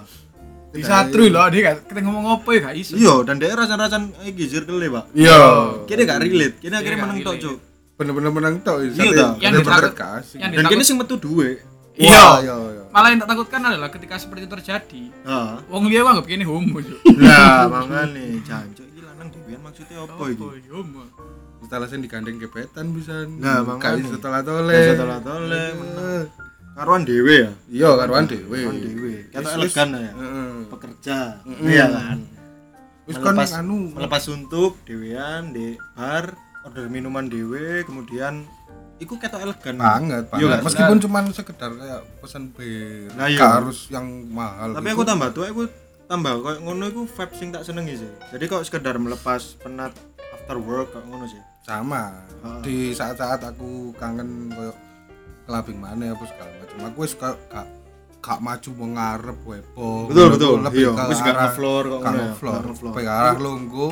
Disatru 0.67 1.23
lho, 1.25 1.41
dia 1.47 1.61
gak 1.63 1.75
kita 1.87 1.99
ngomong 2.03 2.25
apa 2.35 2.49
ya 2.51 2.59
gak 2.61 2.75
iso. 2.75 2.93
Iya, 2.93 3.13
dan 3.23 3.35
dia 3.39 3.49
racan-racan 3.49 4.01
iki 4.21 4.43
circle 4.45 4.77
Pak. 4.83 5.05
Iya. 5.15 5.39
Kini 5.87 6.01
gak 6.03 6.19
relate, 6.19 6.55
kini 6.59 6.75
akhirnya 6.75 6.99
menang 6.99 7.19
tok 7.23 7.35
cuk. 7.39 7.57
Bener-bener 7.95 8.29
menang 8.29 8.55
tok. 8.59 8.77
Iya. 8.83 9.39
Yang 9.39 9.51
bener-bener 9.55 9.63
ditakut- 9.87 9.95
kasih. 9.95 10.37
yang 10.37 10.51
Dan 10.51 10.63
kini 10.67 10.83
sing 10.83 10.97
metu 10.99 11.15
duwe. 11.15 11.63
Iya. 11.95 12.43
iya 12.43 12.53
iya. 12.53 12.83
Malah 12.97 13.13
yang 13.13 13.21
tak 13.21 13.29
takutkan 13.29 13.61
adalah 13.61 13.93
ketika 13.93 14.17
seperti 14.17 14.49
itu 14.49 14.51
terjadi, 14.57 15.03
Heeh. 15.13 15.53
wong 15.69 15.85
liya 15.85 16.01
anggap 16.01 16.25
kene 16.25 16.49
homo, 16.49 16.81
Cuk. 16.81 16.97
Nah, 17.21 17.69
mangane 17.69 18.41
jancuk 18.41 18.89
iki 18.89 19.05
lanang 19.05 19.29
dhewean 19.29 19.61
maksudnya 19.61 20.01
apa 20.01 20.23
iki? 20.33 20.41
Homo? 20.73 21.05
Setelah 21.61 21.85
saya 21.85 22.01
digandeng 22.01 22.41
gebetan 22.41 22.89
bisa. 22.97 23.29
Nah, 23.29 23.61
makanya. 23.61 24.01
Kayak 24.01 24.17
setelah 24.17 24.41
tole. 24.41 24.73
Nah, 24.73 24.89
setelah 24.97 25.19
tole, 25.21 25.63
menang. 25.77 26.25
Karuan 26.73 27.01
dhewe 27.05 27.35
ya. 27.37 27.51
Iya, 27.69 27.89
karuan 28.01 28.25
dhewe. 28.25 28.59
Karuan 28.65 28.77
dhewe. 28.81 29.13
Kata 29.29 29.49
elegan 29.61 29.89
ya. 29.93 30.11
Pekerja. 30.73 31.17
Iya 31.45 31.85
kan. 31.93 32.17
Wis 33.05 33.15
kan 33.21 33.33
Melepas 33.37 33.51
anu 33.61 33.93
melepas 33.93 34.23
untuk 34.33 34.81
dhewean 34.89 35.53
di 35.53 35.77
bar, 35.93 36.33
order 36.65 36.89
minuman 36.89 37.29
dhewe, 37.29 37.85
kemudian 37.85 38.41
iku 38.97 39.13
ketok 39.15 39.41
elegan. 39.41 39.75
banget, 39.75 40.23
Iya, 40.23 40.31
banget. 40.31 40.49
kan? 40.49 40.63
Meskipun 40.63 40.97
cuman 40.99 41.23
sekedar 41.29 41.71
kayak 41.71 42.01
pesan 42.17 42.43
bir, 42.49 43.09
Nah, 43.13 43.27
iya. 43.27 43.45
harus 43.55 43.87
yang 43.87 44.05
mahal. 44.27 44.71
Tapi 44.71 44.87
gitu. 44.87 44.95
aku 44.95 45.03
tambah 45.03 45.27
tuh 45.31 45.43
aku 45.45 45.63
tambah 46.05 46.33
kayak 46.39 46.59
ngono 46.59 46.83
iku 46.87 47.01
vibe 47.05 47.33
sing 47.33 47.49
tak 47.49 47.61
senengi 47.61 47.95
sih. 47.97 48.11
Jadi 48.29 48.43
kok 48.45 48.63
sekedar 48.63 48.95
melepas 48.95 49.41
penat 49.57 49.93
after 50.31 50.57
work 50.57 50.89
kok 50.89 51.03
ngono 51.03 51.25
sih. 51.25 51.41
sama 51.61 52.15
Heeh. 52.39 52.61
di 52.63 52.77
saat-saat 52.91 53.43
aku 53.43 53.91
kangen 53.93 54.47
koyo 54.49 54.71
kelabing 55.43 55.75
mana 55.77 56.09
apa 56.09 56.23
segala 56.23 56.47
macam 56.57 56.77
aku 56.81 56.97
wis 57.01 57.11
gak 57.13 57.35
gak, 57.45 57.67
gak 58.17 58.39
maju 58.39 58.69
mau 58.73 58.87
ngarep 58.89 59.37
wepo 59.41 60.07
Betul, 60.07 60.27
betul. 60.31 60.55
lebih 60.61 60.79
Iya, 60.81 60.91
ke 60.93 61.03
wis 61.05 61.19
gak 61.19 61.35
ngefloor 61.35 61.83
kok 61.85 61.99
ngono 62.01 62.15
ya, 62.15 62.31
gak 62.31 62.63
ngefloor. 62.63 62.93
pe 62.95 63.01
arah 63.03 63.35
longgo 63.37 63.91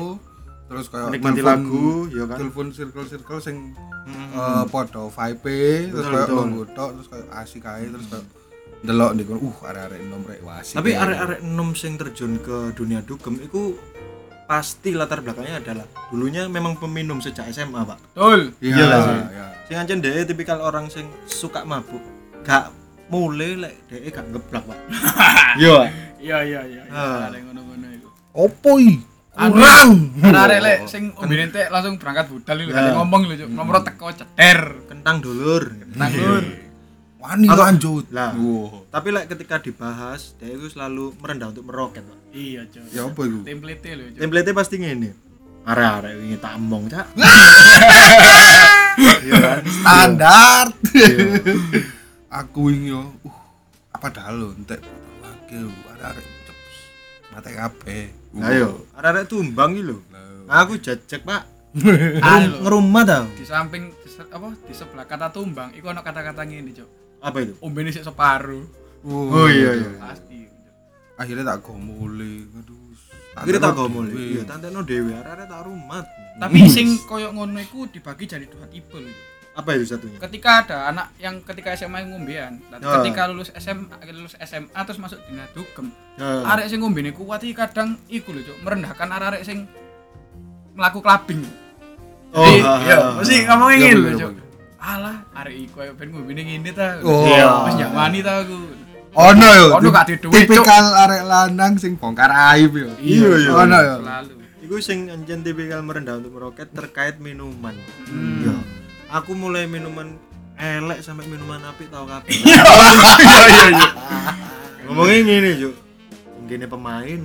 terus 0.66 0.86
kayak 0.86 1.08
Menikmati 1.08 1.40
lagu, 1.40 1.88
ya 2.08 2.24
kan. 2.24 2.36
telepon 2.38 2.66
circle-circle 2.70 3.38
sing 3.38 3.56
Hmm. 4.06 4.30
eh, 4.32 4.64
podo 4.66 5.08
vibe 5.08 5.90
terus 5.90 6.06
kayak 6.06 6.28
longgo 6.28 6.62
tok 6.70 6.94
terus 6.94 7.08
kayak 7.08 7.26
asik 7.36 7.66
ae 7.66 7.86
terus 7.86 8.06
kayak 8.06 8.22
delok 8.78 9.10
nih 9.12 9.24
uh 9.26 9.56
arek-arek 9.64 9.98
nom 10.04 10.22
rek 10.22 10.40
asik 10.42 10.74
Tapi 10.74 10.90
ya. 10.90 11.02
arek-arek 11.02 11.38
enom 11.42 11.70
sing 11.72 11.92
terjun 11.96 12.38
ke 12.38 12.70
dunia 12.72 13.02
dugem 13.02 13.34
itu 13.36 13.74
pasti 14.46 14.94
latar 14.94 15.26
belakangnya 15.26 15.58
adalah 15.58 15.86
dulunya 16.06 16.46
memang 16.46 16.78
peminum 16.78 17.18
sejak 17.18 17.50
SMA, 17.50 17.82
Pak. 17.82 17.98
Betul. 18.14 18.54
iya 18.60 18.74
Iya 18.74 18.84
lah 18.84 19.00
sih. 19.02 19.18
iya. 19.28 19.46
Sing 19.66 19.76
ancen 19.76 19.98
dhek 19.98 20.22
tipikal 20.24 20.58
orang 20.60 20.86
sing 20.86 21.10
suka 21.26 21.66
mabuk. 21.66 21.98
Gak 22.46 22.70
mulai 23.08 23.58
lek 23.58 23.74
dhek 23.88 24.06
gak 24.08 24.26
ngeblak, 24.30 24.62
Pak. 24.64 24.78
Iya. 25.58 25.74
Pak. 25.76 25.88
Iya 26.16 26.38
iya 26.42 26.60
iya. 26.64 26.82
Ah. 26.88 27.26
Ngono-ngono 27.28 27.86
iku. 27.92 28.08
opo 28.32 28.78
i 28.78 28.98
Kurang 29.36 29.90
Arek 30.24 30.58
lek 30.58 30.78
sing 30.86 31.12
ombene 31.12 31.46
entek 31.46 31.68
langsung 31.68 31.94
berangkat 31.96 32.26
budal 32.26 32.56
lho, 32.56 32.64
Ya. 32.66 32.74
kate 32.74 32.90
ngomong 32.90 33.20
lho, 33.22 33.34
Cuk. 33.36 33.50
Nomor 33.50 33.74
teko 33.82 34.08
ceter. 34.10 34.60
Kentang 34.86 35.20
dulur. 35.20 35.64
Nang 35.92 36.08
lur. 36.10 36.44
wani 37.16 37.44
Atau- 37.44 37.58
lanjut 37.60 38.04
Lah. 38.08 38.32
Wow. 38.32 38.86
Tapi 38.86 39.08
lek 39.10 39.26
ketika 39.26 39.58
dibahas, 39.58 40.32
dia 40.36 40.46
itu 40.48 40.68
selalu 40.68 41.10
merendah 41.18 41.50
untuk 41.50 41.64
meroket, 41.64 42.00
Pak. 42.00 42.18
Iya, 42.30 42.64
Cuk. 42.66 42.86
ya 42.88 43.02
apa 43.04 43.20
itu 43.22 43.38
Template 43.42 43.90
lho, 43.92 44.04
Cuk. 44.08 44.20
Template 44.20 44.50
pasti 44.52 44.74
ngene. 44.78 45.10
Arek-arek 45.64 46.12
wingi 46.16 46.38
tak 46.38 46.52
omong, 46.56 46.84
Cak. 46.86 47.06
Iya 48.96 49.34
kan? 49.36 49.60
standar 49.68 50.66
aku 52.32 52.70
ini 52.70 52.88
yo 52.88 53.12
uh 53.20 53.36
apa 53.90 54.08
dah 54.08 54.30
lo 54.30 54.52
entek 54.52 54.80
lagi 55.20 55.56
ada 55.90 56.04
ada 56.10 56.22
ceps 56.46 56.76
mata 57.28 57.48
kabeh 57.50 58.08
Ayo, 58.42 58.84
arek-arek 58.92 59.24
tumbang 59.26 59.72
iki 59.72 59.84
lho. 59.84 59.96
Aku 60.46 60.76
jajak, 60.76 61.22
Pak. 61.24 61.42
Ngerumah 62.62 63.02
tau. 63.04 63.26
di 63.36 63.44
samping 63.44 63.92
di 64.00 64.08
se- 64.08 64.28
apa 64.32 64.48
di 64.64 64.72
sebelah 64.72 65.04
kata 65.04 65.28
tumbang 65.28 65.72
iku 65.76 65.92
ana 65.92 66.00
kata-kata 66.00 66.44
ngene, 66.44 66.72
Cuk. 66.72 66.88
Apa 67.20 67.44
itu? 67.44 67.52
Ombene 67.60 67.92
sik 67.92 68.04
separuh. 68.04 68.64
Oh 69.04 69.48
iya 69.48 69.76
iya. 69.76 69.90
Pasti. 70.00 70.48
Cuk. 70.48 70.74
akhirnya 71.16 71.44
tak 71.48 71.64
gomole 71.64 72.44
aduh 72.52 72.86
Akhirnya 73.36 73.68
tak 73.68 73.76
dhewe. 73.76 74.16
Iya, 74.16 74.42
tanteno 74.48 74.80
dhewe, 74.80 75.12
arek-arek 75.12 75.46
tak 75.46 75.60
rumat. 75.68 76.04
Tapi 76.40 76.58
sing 76.72 76.96
koyo 77.04 77.36
ngono 77.36 77.60
iku 77.60 77.84
dibagi 77.84 78.24
jadi 78.24 78.48
dua 78.48 78.64
tipe 78.64 78.96
lho. 78.96 79.12
Apa 79.56 79.72
itu 79.72 79.88
satunya? 79.88 80.20
Ketika 80.20 80.50
ada 80.60 80.76
anak 80.86 81.16
yang 81.16 81.40
ketika 81.40 81.72
SMA 81.72 81.98
yang 81.98 82.12
ngombean, 82.12 82.60
dan 82.68 82.78
Ah. 82.78 83.00
ketika 83.00 83.24
lulus 83.24 83.48
SMA, 83.54 83.88
lulus 84.10 84.36
SMA 84.36 84.80
terus 84.84 85.00
masuk 85.00 85.16
dunia 85.22 85.48
dugem, 85.50 85.88
Ya. 86.14 86.44
arek 86.46 86.68
sing 86.68 86.78
ngombene 86.78 87.10
kuat 87.10 87.40
iki 87.40 87.56
kadang 87.56 87.96
iku 88.06 88.30
lho, 88.30 88.44
Cuk, 88.44 88.60
merendahkan 88.60 89.08
arek-arek 89.10 89.42
sing 89.42 89.64
melaku 90.72 91.00
clubbing. 91.00 91.40
Oh, 92.30 92.44
Jadi, 92.44 92.60
iya, 92.84 92.96
ha. 93.00 93.16
mesti 93.16 93.36
ngomong 93.42 93.68
Iya, 93.70 93.78
ngene 93.80 93.96
lho, 93.96 94.10
Cuk. 94.20 94.32
Alah, 94.76 95.16
arek 95.34 95.56
iku 95.58 95.76
ayo 95.80 95.92
ben 95.94 96.08
ngombene 96.10 96.42
ngene 96.42 96.70
ta. 96.70 97.00
Oh. 97.00 97.24
Iya. 97.24 97.48
Wis 97.64 97.74
nyak 97.74 97.90
wani 97.90 98.20
ta 98.20 98.32
aku. 98.38 98.58
ono 99.16 99.48
yo 99.48 99.66
Ono 99.74 99.88
gak 99.88 100.04
di 100.06 100.14
Cuk. 100.20 100.28
tipikal 100.30 100.84
arek 101.00 101.24
lanang 101.24 101.80
sing 101.80 101.96
bongkar 101.96 102.28
aib 102.52 102.76
yo 102.76 102.92
Iya, 102.98 103.28
iya. 103.40 103.50
ono 103.56 103.76
yo 103.78 103.94
Selalu. 103.98 104.32
Iku 104.60 104.76
sing 104.78 105.08
anjen 105.08 105.40
tipikal 105.40 105.80
merendah 105.80 106.18
untuk 106.18 106.34
meroket 106.34 106.68
terkait 106.68 107.16
minuman. 107.16 107.72
Hmm. 108.04 108.42
Iya. 108.42 108.55
Aku 109.16 109.32
mulai 109.32 109.64
minuman 109.64 110.12
elek 110.56 111.00
sampai 111.00 111.24
minuman 111.24 111.60
apik 111.64 111.88
tau 111.88 112.04
kabeh. 112.04 112.28
Iya 112.36 113.42
iya 113.48 113.64
iya. 113.72 113.88
Ngomongnya 114.84 115.18
gini, 115.22 115.50
Juk. 115.58 115.74
Gini 116.44 116.66
pemain. 116.68 117.20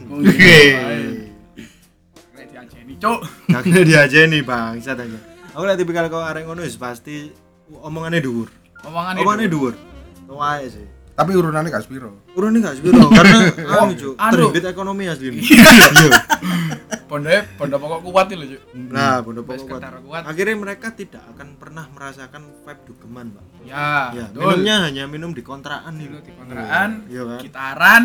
Kayak 2.31 2.47
diajeni, 2.49 2.93
Cuk. 2.95 3.19
Kena 3.45 3.81
diajeni, 3.83 4.39
Bang. 4.41 4.79
Saya 4.79 4.95
tanya. 4.97 5.19
Aku 5.51 5.67
lihat 5.67 5.77
tipikal 5.77 6.07
kau 6.07 6.23
arek 6.23 6.47
ngono 6.47 6.63
wis 6.63 6.79
pasti 6.79 7.27
omongannya 7.69 8.23
dhuwur. 8.23 8.47
Omongane 8.81 9.19
Omongannya 9.19 9.47
dhuwur. 9.51 9.73
Tuh 10.25 10.39
ae 10.39 10.65
sih. 10.67 10.87
tapi 11.11 11.35
urunannya 11.35 11.69
gak 11.69 11.85
sepiro 11.85 12.23
Urune 12.33 12.63
gak 12.63 12.79
sepiro 12.81 13.11
karena 13.11 13.51
anu, 13.83 13.93
Juk, 13.93 14.15
anu. 14.15 14.31
terhimpit 14.31 14.63
ekonomi 14.63 15.05
asli 15.05 15.27
ini. 15.29 15.43
Bondoe 17.11 17.43
bondo 17.59 17.75
pokok 17.75 17.99
kuat 18.01 18.31
lho, 18.31 18.45
Cuk. 18.47 18.61
Nah, 18.87 19.19
bodoh 19.19 19.43
Wis 19.43 19.59
pokok 19.59 19.67
kuat. 19.67 19.99
kuat. 19.99 20.23
Akhirnya 20.23 20.55
mereka 20.55 20.95
tidak 20.95 21.19
akan 21.27 21.59
pernah 21.59 21.83
merasakan 21.91 22.47
vibe 22.63 22.81
dugeman, 22.87 23.35
Pak. 23.35 23.43
Ya, 23.61 24.15
Ya, 24.15 24.25
betul. 24.25 24.39
minumnya 24.47 24.75
hanya 24.81 25.03
minum 25.05 25.35
di 25.35 25.43
kontrakan 25.43 25.91
nih. 25.93 26.07
Di 26.07 26.31
kontrakan, 26.31 26.89
Iya 27.05 27.21
kan? 27.27 27.39
gitaran, 27.43 28.03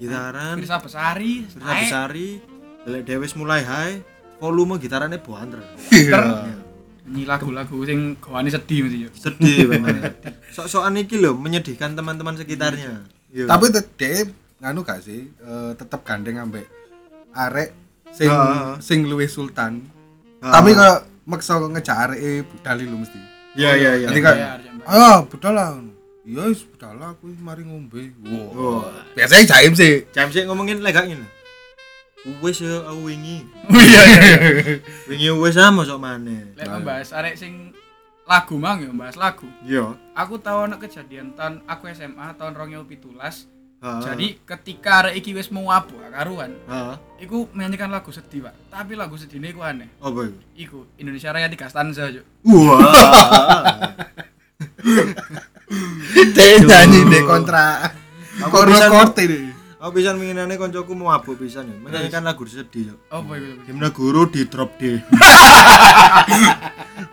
Gitaran, 0.00 0.54
Pirsa 0.56 0.80
Besari, 0.80 1.44
Firsa 1.44 1.68
Besari, 1.76 2.28
Delek 2.80 3.04
Dewes 3.04 3.36
mulai 3.36 3.60
high, 3.60 4.00
volume 4.38 4.80
gitarannya 4.80 5.20
buanter. 5.20 5.60
iya 5.92 6.48
nyanyi 7.02 7.26
lagu-lagu 7.26 7.76
sing 7.82 8.16
gawane 8.16 8.48
sedih 8.48 8.86
mesti 8.86 8.98
yo. 9.00 9.10
Sedih 9.12 9.66
banget. 9.68 10.16
Sok-sokan 10.48 10.96
iki 10.96 11.18
lho 11.18 11.34
menyedihkan 11.34 11.92
teman-teman 11.92 12.32
sekitarnya. 12.34 13.04
Iya. 13.28 13.44
tapi 13.46 13.68
tetep 13.68 14.26
nganu 14.58 14.80
gak 14.80 15.00
sih 15.00 15.22
eh, 15.30 15.72
tetep 15.74 16.02
gandeng 16.02 16.40
ambek 16.40 16.66
arek 17.30 17.70
sing 18.10 18.26
Heeh. 18.26 18.70
sing 18.78 18.98
luwih 19.04 19.26
sultan 19.26 19.86
Ah. 20.38 20.56
tapi 20.56 20.72
kalau 20.72 20.96
maksa 21.22 21.60
ngejak 21.60 21.96
arek 22.08 22.20
budal 22.46 22.76
lu 22.80 22.96
mesti 22.98 23.18
Iya 23.50 23.70
iya 23.74 23.90
iya. 23.96 24.06
Jadi 24.08 24.20
kan- 24.20 24.38
ayo 24.82 25.26
budal 25.26 25.52
lah 25.52 25.68
iya 26.22 26.42
wis 26.46 26.62
budal 26.64 26.94
lah 26.94 27.12
aku 27.12 27.28
mari 27.36 27.60
ngombe 27.60 28.14
wow 28.22 28.46
Oh. 28.52 28.82
biasanya 29.12 29.44
jaim 29.48 29.74
sih 29.74 30.06
Jam 30.10 30.28
sih 30.28 30.42
ngomongin 30.42 30.80
lega 30.80 31.02
ini. 31.02 31.26
Wes 32.38 32.60
ya 32.60 32.84
aku 32.84 33.04
wingi. 33.06 33.48
Oh 33.64 33.80
iya 33.82 34.00
iya. 34.04 34.28
Wingi 35.08 35.28
wes 35.34 35.56
sama 35.56 35.82
sok 35.82 35.98
maneh. 35.98 36.52
Lek 36.52 36.68
membahas 36.68 37.10
arek 37.10 37.32
sing 37.34 37.72
lagu 38.22 38.54
mang 38.54 38.78
yo 38.78 38.92
bahas 38.92 39.16
lagu. 39.16 39.48
Iya. 39.60 39.96
Aku 40.14 40.36
tahu 40.36 40.68
anak 40.68 40.80
kejadian 40.80 41.32
tahun 41.32 41.64
aku 41.64 41.88
SMA 41.90 42.32
tahun 42.34 42.52
2017. 42.54 43.08
Heeh. 43.80 44.00
Jadi 44.04 44.26
ketika 44.44 44.90
arek 45.00 45.16
iki 45.16 45.32
wis 45.32 45.48
mau 45.48 45.64
wabu 45.66 45.96
karuan, 46.04 46.52
Heeh. 46.68 46.94
iku 47.20 47.48
menyanyikan 47.50 47.88
lagu 47.88 48.12
sedih, 48.12 48.44
Pak. 48.44 48.68
Tapi 48.68 48.92
lagu 48.92 49.16
sedihnya 49.16 49.48
iku 49.48 49.64
aneh. 49.64 49.88
Apa 49.96 50.28
itu? 50.28 50.36
Iku 50.54 50.78
Indonesia 50.96 51.32
Raya 51.32 51.48
tiga 51.48 51.64
stanza, 51.66 52.12
Cuk. 52.12 52.24
Wah. 52.44 52.76
Dek 56.30 56.66
nyanyi 56.66 57.06
dek 57.06 57.24
kontra 57.24 57.88
Kono 58.50 58.68
bisa- 58.68 58.90
korte 58.90 59.22
deh 59.24 59.44
Aku 59.80 59.96
bisa 59.96 60.12
menginane 60.12 60.60
koncoku 60.60 60.92
mau 60.92 61.08
mabuk 61.08 61.40
pisan 61.40 61.64
ya. 61.64 61.76
Menyanyikan 61.80 62.20
lagu 62.20 62.44
sedih. 62.44 62.92
Yo. 62.92 62.96
Apa 63.08 63.32
iku? 63.32 63.64
Gimana 63.64 63.88
guru 63.88 64.28
di 64.28 64.44
drop 64.44 64.76
D. 64.76 65.00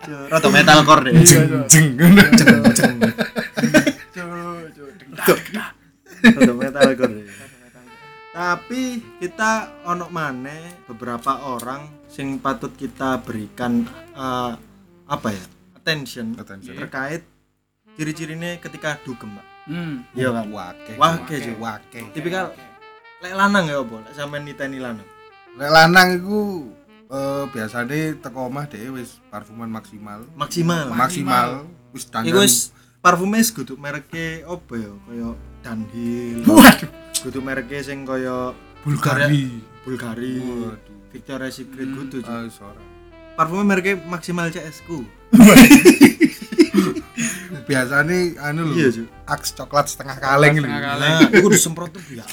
Cuk, 0.04 0.28
Rada 0.28 0.48
metalcore 0.52 1.08
deh. 1.08 1.12
Iya, 1.16 1.48
Cuk. 1.48 1.64
jeng 1.64 1.96
Cuk, 4.12 5.38
cuk. 5.48 5.64
Rada 6.22 6.52
metalcore. 6.52 7.22
Tapi 8.28 8.82
kita 9.18 9.52
ono 9.82 10.06
maneh 10.08 10.84
beberapa 10.86 11.42
orang 11.48 12.06
sing 12.06 12.38
patut 12.38 12.70
kita 12.72 13.18
berikan 13.18 13.82
eh, 14.12 14.52
apa 15.04 15.28
ya? 15.28 15.44
Attention, 15.74 16.36
Attention. 16.36 16.76
terkait 16.76 17.24
ciri-cirinya 17.96 18.60
ketika 18.60 19.00
dugem, 19.02 19.32
Pak. 19.32 19.46
Hmm. 19.66 20.04
Iya 20.12 20.32
kan? 20.32 20.46
wake 20.48 20.92
Wake, 20.96 21.36
Cuk. 21.42 21.56
wake 21.58 22.00
Tipikal 22.12 22.52
lek 23.18 23.34
lanang 23.34 23.66
ya 23.66 23.80
apa? 23.80 23.96
Lek 24.00 24.14
sampean 24.14 24.44
niteni 24.44 24.78
lanang. 24.78 25.04
lek 25.58 25.68
lanang 25.68 26.08
iku 26.14 26.70
eh 27.08 27.44
biasane 27.50 28.16
teko 28.16 28.46
omah 28.46 28.64
dhewe 28.64 29.00
wis 29.00 29.18
parfuman 29.26 29.66
maksimal 29.66 30.22
Maksimal. 30.36 30.92
maksimal 30.92 31.48
wis 31.90 32.04
dandan 32.06 32.30
Iku 32.30 32.38
wis 32.40 32.70
parfume 33.00 33.40
kudu 33.42 33.74
mereke 33.74 34.44
apa 34.44 34.72
ya? 34.76 34.92
Kaya 35.08 35.28
Dunhill. 35.64 36.46
Waduh. 36.46 36.90
Kudu 37.18 37.38
mereke 37.42 37.82
sing 37.82 38.06
kaya 38.06 38.54
Bulgari 38.86 39.58
Bulgari. 39.82 40.38
waduh 40.38 40.78
Victoria's 41.10 41.56
Secret 41.58 41.88
kudu. 41.90 42.22
Cuk. 42.22 42.30
ah 42.30 42.46
sore 42.46 42.82
Parfume 43.34 43.64
mereke 43.66 43.98
maksimal 44.06 44.50
CS 44.50 44.82
ku. 44.86 45.02
biasane 47.68 48.32
anu 48.40 48.72
lho 48.72 48.74
Iya, 48.80 49.04
aks 49.28 49.52
coklat 49.52 49.92
setengah 49.92 50.16
kaleng 50.18 50.56
lho 50.56 50.64
Setengah 50.64 50.82
kaleng. 50.88 51.12
Nah, 51.20 51.28
iku 51.28 51.38
kudu 51.48 51.58
semprot 51.60 51.90
tuh 51.92 52.02
ya. 52.08 52.24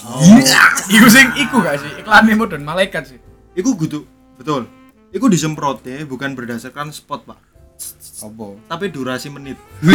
Iku 0.87 1.07
sing 1.11 1.27
iku 1.35 1.59
gak 1.59 1.75
sih? 1.83 1.91
Iklannya 1.99 2.35
modern 2.39 2.63
malaikat 2.63 3.03
sih. 3.11 3.19
Iku 3.53 3.75
kudu 3.75 4.07
betul. 4.39 4.65
Iku 5.11 5.27
disemprotnya 5.31 6.03
bukan 6.03 6.35
berdasarkan 6.35 6.91
spot, 6.91 7.23
Pak. 7.23 7.39
Apa 8.17 8.45
Tapi 8.65 8.85
durasi 8.89 9.27
menit. 9.27 9.59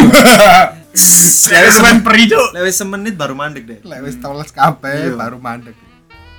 Saya 1.40 1.70
semen 1.70 2.00
peri, 2.00 2.26
Cuk. 2.26 2.52
Lewat 2.52 2.70
semenit 2.70 3.14
baru 3.14 3.32
mandek 3.32 3.64
deh. 3.64 3.78
lek 3.80 4.00
wis 4.02 4.16
toles 4.16 4.50
kabeh 4.50 5.08
Iya. 5.08 5.16
baru 5.16 5.36
mandek 5.36 5.74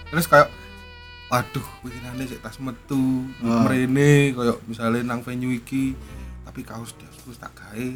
terus 0.08 0.28
kayak 0.28 0.52
waduh 1.28 1.64
winginane 1.82 2.28
sik 2.28 2.40
tas 2.40 2.60
metu 2.60 3.24
Ah. 3.40 3.64
mrene 3.64 4.32
kayak 4.32 4.60
misalnya 4.66 5.02
nang 5.02 5.22
venue 5.22 5.56
iki 5.56 5.96
tapi 6.44 6.62
kaos 6.62 6.92
dasku 6.94 7.32
tak 7.34 7.52
gawe 7.54 7.88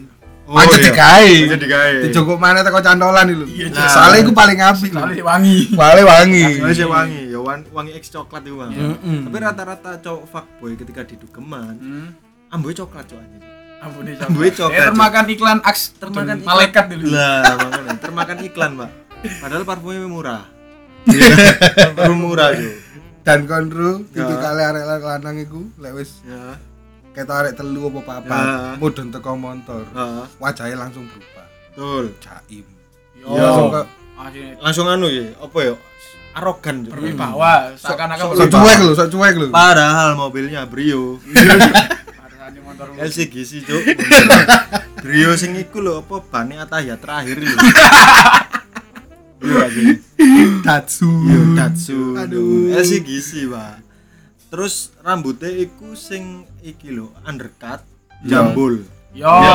Oh, 0.45 0.55
Aja 0.55 0.77
iya. 0.77 0.85
digawe. 0.85 1.33
Aja 1.43 1.57
digawe. 1.57 1.93
Dijogok 2.05 2.37
mana 2.37 2.61
teko 2.61 2.77
cantolan 2.77 3.25
iki 3.25 3.33
lho. 3.35 3.45
Iya, 3.49 3.65
Cuk. 3.67 3.81
Soalnya 3.83 4.19
iku 4.21 4.31
paling 4.31 4.59
apik. 4.59 4.91
lho. 4.91 5.01
Soalnya 5.01 5.25
wangi. 5.25 5.57
Soalnya 5.67 6.03
wangi. 6.05 6.45
Soalnya 6.53 6.75
sih 6.75 6.85
wangi, 6.87 7.21
ya 7.27 7.39
wan- 7.41 7.67
wangi 7.67 7.91
X 7.95 8.03
coklat 8.07 8.41
itu 8.43 8.53
bang. 8.53 8.69
Tapi 9.25 9.35
rata-rata 9.35 9.89
cowok 9.99 10.23
fuckboy 10.23 10.71
ketika 10.75 11.01
di 11.01 11.17
dugeman, 11.17 11.75
Amboy 12.49 12.71
coklat 12.71 13.05
cok 13.05 13.17
aja. 13.17 13.37
Ampun 13.77 14.01
nih 14.03 14.15
Ambil 14.17 14.49
coklat, 14.49 14.73
Eh, 14.73 14.85
termakan 14.87 15.25
iklan 15.27 15.59
aks 15.61 15.81
Termakan 15.95 16.35
iklan. 16.35 16.47
malaikat 16.47 16.85
dulu. 16.87 17.05
Lah, 17.07 17.41
makanya 17.55 17.93
termakan 17.99 18.37
iklan 18.41 18.71
pak. 18.75 18.89
Padahal 19.39 19.63
parfumnya 19.63 20.07
murah. 20.07 20.43
Parfum 21.93 22.17
murah 22.19 22.49
jo. 22.51 22.69
Dan 23.21 23.45
konro 23.45 24.05
Ya. 24.07 24.21
tipikal 24.21 24.53
arek 24.55 24.83
lanang 25.01 25.37
iku 25.39 25.61
lek 25.75 25.93
wis 25.93 26.21
Ya. 26.21 26.57
ketok 27.11 27.35
arek 27.35 27.53
telu 27.55 27.89
apa 27.89 27.99
papat 28.03 28.37
Ya. 28.39 28.77
mudun 28.77 29.09
teko 29.09 29.33
montor. 29.33 29.85
Heeh. 29.87 30.25
Wajahnya 30.37 30.77
langsung 30.79 31.05
berubah. 31.05 31.45
Betul. 31.67 32.05
Jaim. 32.19 32.65
Yo. 33.15 33.33
Langsung 33.33 33.69
ke 33.71 33.81
Langsung 34.57 34.87
anu 34.87 35.05
ya, 35.05 35.27
apa 35.35 35.57
ya? 35.59 35.75
Arogan 36.33 36.83
berwibawa, 36.85 37.75
seakan-akan 37.75 38.23
sok- 38.25 38.37
sok 38.37 38.49
cuek 38.49 38.77
lho, 38.77 38.91
sok 38.93 39.09
cuek 39.09 39.35
lho. 39.37 39.47
Padahal 39.51 40.15
mobilnya 40.15 40.63
Brio. 40.63 41.19
LCGC 42.75 43.51
jo. 43.65 43.77
Brio 45.03 45.35
sing 45.37 45.55
iku 45.59 45.79
lho 45.83 46.01
apa 46.01 46.19
bane 46.23 46.59
Atahya 46.59 46.95
terakhir 46.99 47.39
lho. 47.39 47.55
Iya 49.45 49.61
gak 49.61 49.69
sih? 49.77 49.89
Datsu. 50.65 51.11
Yo 51.29 51.41
Datsu. 51.53 51.99
Aduh. 52.17 52.73
LCGC, 52.73 53.45
Pak. 53.51 53.77
Terus 54.49 54.95
rambutnya 55.05 55.51
iku 55.53 55.93
sing 55.93 56.49
iki 56.65 56.89
lho, 56.89 57.13
undercut, 57.27 57.85
Yo. 58.25 58.29
jambul. 58.31 58.81
Yo. 59.13 59.29
Iya? 59.29 59.53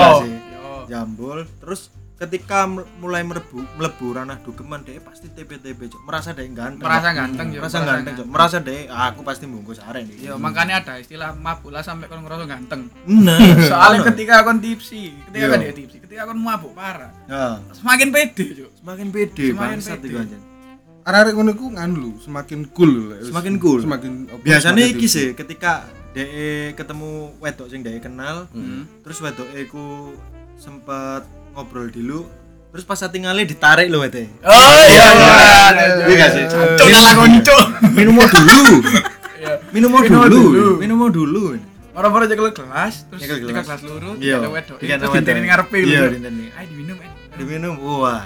Yo. 0.55 0.71
Jambul. 0.87 1.49
Terus 1.59 1.91
ketika 2.21 2.69
mulai 3.01 3.25
melebu 3.25 3.65
melebu 3.75 4.07
ranah 4.13 4.37
dugeman 4.39 4.85
dia 4.85 5.01
pasti 5.01 5.27
TP-TP 5.27 5.89
Cok. 5.89 6.05
merasa 6.05 6.31
dia 6.31 6.45
ganteng 6.47 6.85
Merasa 6.85 7.09
ganteng, 7.11 7.49
merasa 7.51 7.79
ganteng 7.81 8.15
Cok. 8.15 8.27
merasa 8.29 8.57
dia 8.61 8.79
ah, 8.89 9.09
aku 9.09 9.25
pasti 9.25 9.45
bungkus 9.45 9.81
arek 9.81 10.05
nih 10.05 10.29
Yo, 10.29 10.37
makanya 10.37 10.79
ada 10.79 11.01
istilah 11.01 11.33
mabuk 11.33 11.73
lah 11.73 11.81
sampai 11.81 12.07
kon 12.07 12.21
ngerasa 12.21 12.45
ganteng. 12.45 12.93
nah 13.09 13.41
Soalnya 13.73 14.05
ketika 14.07 14.45
kon 14.45 14.61
tipsi, 14.61 15.17
ketika 15.27 15.45
kon 15.49 15.59
dia 15.59 15.73
tipsi, 15.73 15.97
ketika 15.99 16.29
kon 16.29 16.37
mabuk 16.39 16.73
parah, 16.73 17.09
Ya, 17.25 17.57
semakin 17.73 18.09
pede, 18.11 18.47
Cuk. 18.55 18.71
semakin 18.77 19.07
pede 19.09 19.45
Semakin 19.49 19.57
bangsat 19.57 19.99
pede. 19.99 20.07
iku 20.07 20.19
anjen 20.19 20.41
Arek-arek 21.01 21.33
ngono 21.33 21.51
iku 21.51 21.67
nganu 21.73 21.97
lho, 21.97 22.11
semakin 22.21 22.61
cool 22.71 22.93
lho. 22.93 23.17
Semakin 23.25 23.55
cool. 23.57 23.81
Semakin 23.81 24.13
biasanya 24.45 24.85
semakin 24.85 24.93
iki 24.93 25.07
sih 25.09 25.33
ketika 25.33 25.89
DE 26.13 26.77
ketemu 26.77 27.11
wedok 27.41 27.67
sing 27.67 27.81
DE 27.81 27.97
kenal 27.99 28.45
Hmm. 28.53 28.85
terus 29.01 29.17
wedok 29.19 29.49
iku 29.57 30.13
sempet 30.55 31.25
ngobrol 31.55 31.89
dulu 31.91 32.27
terus 32.71 32.87
pas 32.87 33.03
tinggalnya 33.11 33.43
ditarik 33.43 33.91
loh 33.91 34.07
wete 34.07 34.31
Oh 34.47 34.83
iya 34.87 35.07
iya. 35.11 35.35
Iya 36.07 36.15
gak 36.15 36.31
sih? 36.31 36.45
Cuk 36.47 36.89
lah 36.89 37.13
kon, 37.19 37.33
Cuk. 37.43 37.65
minum 37.91 38.15
mau 38.15 38.27
dulu 38.27 38.59
Iya. 39.41 39.53
minum 39.75 39.89
mau 39.91 40.03
dulu 40.05 40.43
minum 40.79 40.97
mau 41.01 41.11
dulu 41.11 41.59
Orang-orang 41.91 42.31
nyekel 42.31 42.55
gelas, 42.55 43.03
terus 43.11 43.21
gelas. 43.27 43.67
gelas 43.67 43.83
lurus, 43.83 44.17
Iya. 44.23 44.39
Iya, 44.79 44.95
terus 44.97 45.11
wedok. 45.11 45.43
ngarepe 45.43 45.77
Iya, 45.83 46.03
dinteni. 46.15 46.47
Ayo 46.55 46.67
diminum, 46.71 46.97
eh. 47.03 47.11
diminum 47.35 47.75
wah 47.83 48.25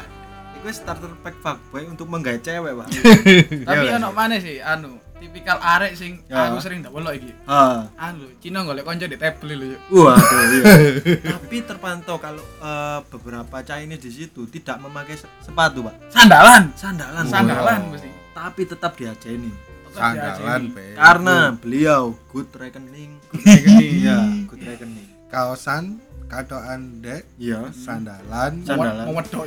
itu 0.64 0.68
starter 0.72 1.12
pack 1.20 1.36
fuckboy 1.44 1.84
untuk 1.84 2.08
menggait 2.08 2.40
cewek 2.40 2.72
pak 2.72 2.86
Tapi 3.68 3.84
Iya, 3.84 4.00
ono 4.00 4.08
mana 4.16 4.36
sih 4.40 4.60
anu, 4.64 4.96
tipikal 5.24 5.56
arek 5.56 5.92
sing 5.94 6.20
Ya. 6.24 6.46
aku 6.46 6.60
sering 6.60 6.78
tak 6.78 6.90
welok 6.90 7.14
iki. 7.14 7.32
ah 7.44 7.88
Anu, 7.96 8.28
Cina 8.36 8.60
golek 8.60 8.82
konco 8.82 9.02
di 9.02 9.16
table 9.16 9.54
lho. 9.54 9.76
Waduh, 9.88 10.42
iya. 10.52 10.72
Tapi 11.32 11.56
terpantau 11.60 12.16
kalau 12.16 12.44
eh, 12.60 13.00
beberapa 13.08 13.56
Chinese 13.60 14.02
di 14.02 14.10
situ 14.12 14.44
tidak 14.46 14.76
memakai 14.78 15.16
se- 15.16 15.30
sepatu, 15.40 15.80
Pak. 15.82 16.08
Sandalan, 16.08 16.68
Sandalan. 16.74 17.24
sandalan 17.24 17.80
Pak. 17.80 17.90
mesti. 17.90 18.10
Tapi 18.30 18.62
tetap 18.64 18.92
diajeni. 18.92 19.48
sandalan 19.90 20.62
pe. 20.68 20.92
Karena 20.92 21.54
beliau 21.54 22.18
good 22.28 22.50
reckoning. 22.52 23.14
Good 23.30 23.46
reckoning. 23.46 23.94
Iya, 23.96 24.18
good 24.44 24.60
reckoning. 24.60 25.08
kaosan 25.26 25.84
katokan 26.24 26.98
dek 26.98 27.22
Iya. 27.36 27.70
sandalan 27.70 28.60
Sandalan. 28.60 29.06
Cuk. 29.06 29.06
Mau 29.06 29.14
wedok. 29.14 29.44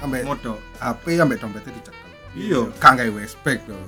ambek 0.00 0.22
Modok. 0.24 0.58
HP 0.78 1.04
ambek 1.16 1.38
dompetnya 1.38 1.70
dicekel. 1.72 2.10
Iya. 2.32 2.60
Kang 2.78 2.94
gawe 2.94 3.10
westback 3.12 3.66
lho. 3.66 3.78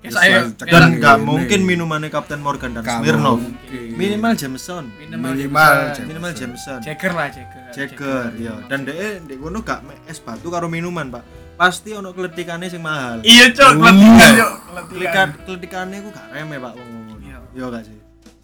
Ya, 0.00 0.08
saya- 0.10 0.48
Dan 0.56 0.96
nggak 0.96 1.16
mungkin 1.20 1.60
minumannya 1.62 2.08
Captain 2.08 2.40
Morgan 2.40 2.72
dan 2.72 2.80
Smirnoff. 2.82 3.44
Minimal 3.70 4.32
Jameson. 4.32 4.88
Minimal 4.96 5.36
Minimal 5.36 5.72
Jameson. 5.92 6.04
Minimal 6.08 6.32
Jameson. 6.32 6.78
Jagger 6.80 7.12
lah, 7.12 7.28
Jagger. 7.28 7.62
Jagger, 7.70 8.24
ya. 8.34 8.54
Dan 8.64 8.88
dia 8.88 9.20
di 9.20 9.36
kono 9.36 9.60
gak 9.60 9.84
es 10.08 10.16
batu 10.16 10.48
karo 10.48 10.72
minuman, 10.72 11.12
Pak. 11.12 11.22
Pasti 11.54 11.92
ono 11.92 12.16
kletikannya 12.16 12.72
sing 12.72 12.80
mahal. 12.80 13.20
Iya, 13.20 13.52
Cuk. 13.52 13.76
Oh, 13.76 13.84
Kletikan, 13.84 14.32
iya. 14.32 14.40
Cuk. 14.40 14.52
Kletikan. 15.44 15.86
Ku 15.92 16.08
gak 16.08 16.26
remeh, 16.32 16.56
Pak, 16.56 16.72
wong 16.72 16.88
ngono. 16.88 17.14
Iya. 17.20 17.36
Iya 17.52 17.64
gak 17.68 17.82
sih? 17.84 17.98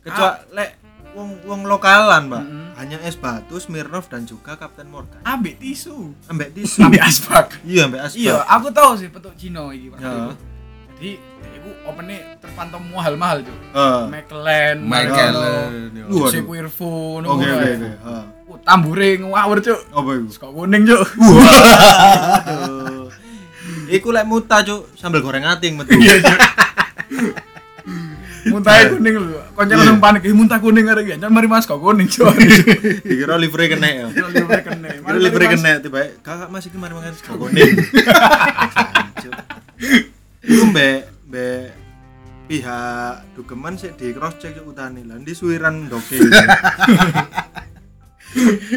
Kecuali 0.05 0.37
lek 0.53 0.71
wong 1.17 1.29
wong 1.43 1.61
lokalan, 1.65 2.23
Pak. 2.29 2.45
Hanya 2.77 3.01
es 3.01 3.17
batu, 3.17 3.57
Smirnoff 3.57 4.13
dan 4.13 4.29
juga 4.29 4.61
Captain 4.61 4.85
Morgan. 4.85 5.25
Ambek 5.25 5.57
tisu. 5.57 6.13
Ambek 6.29 6.53
tisu. 6.53 6.85
Ambek 6.85 7.01
asbak. 7.01 7.57
Iya, 7.65 7.89
ambek 7.89 8.01
asbak. 8.05 8.21
Iya, 8.21 8.45
aku 8.45 8.69
tahu 8.69 8.91
sih 8.95 9.09
petuk 9.09 9.33
Cino 9.33 9.73
iki 9.73 9.89
waktu 9.89 10.37
Ya. 10.97 11.05
itu. 11.05 11.05
Jadi 11.17 11.21
iku 11.57 11.69
opennya 11.85 12.41
terpantau 12.41 12.81
mahal-mahal 12.81 13.45
tuh. 13.45 13.53
Heeh. 13.53 14.03
McLaren, 14.09 14.81
Michael 14.81 15.37
Waduh. 15.37 16.09
Jose 16.09 16.41
Cuervo, 16.41 17.21
Oke, 17.21 17.45
oke, 17.45 17.69
oke. 17.77 17.89
Uh, 18.01 18.25
tambure 18.65 19.21
ngawur 19.21 19.61
cuk. 19.61 19.77
Apa 19.93 20.09
iku? 20.17 20.29
Suka 20.33 20.49
kuning 20.49 20.89
cuk. 20.89 21.05
Iku 23.87 24.11
lek 24.11 24.27
muta, 24.27 24.67
Cuk, 24.67 24.91
sambal 24.99 25.23
goreng 25.23 25.47
ating 25.47 25.79
metu. 25.79 25.95
Iya 25.95 26.19
cuk. 26.19 26.39
Muntah 28.47 28.79
kuning 28.95 29.15
lho. 29.19 29.43
Konco 29.59 29.75
langsung 29.75 29.99
panik, 29.99 30.23
"Ih, 30.23 30.35
muntah 30.35 30.59
kuning 30.63 30.87
arek 30.87 31.07
ya. 31.07 31.17
Jangan 31.19 31.35
mari 31.35 31.49
Mas 31.51 31.67
kok 31.67 31.83
kuning 31.83 32.07
cuk. 32.07 32.31
Dikira 33.03 33.35
livery 33.39 33.67
kena 33.71 33.89
ya. 33.91 34.07
Libre 34.11 34.63
kene. 34.63 34.89
Kira 35.03 35.19
livery 35.19 35.47
kena 35.51 35.71
tiba 35.83 36.01
kakak 36.23 36.51
masih 36.51 36.71
kemarin 36.71 36.95
makan 36.99 37.15
sego 37.19 37.35
kuning. 37.37 37.75
Mbek 40.77 41.09
mbek 41.33 41.73
pihak 42.53 43.25
dugeman 43.33 43.81
sih 43.81 43.97
di 43.97 44.13
cross 44.13 44.37
check 44.37 44.61
utane 44.61 45.09
lah 45.09 45.17
di 45.17 45.33
suwiran 45.33 45.89
doke. 45.89 46.21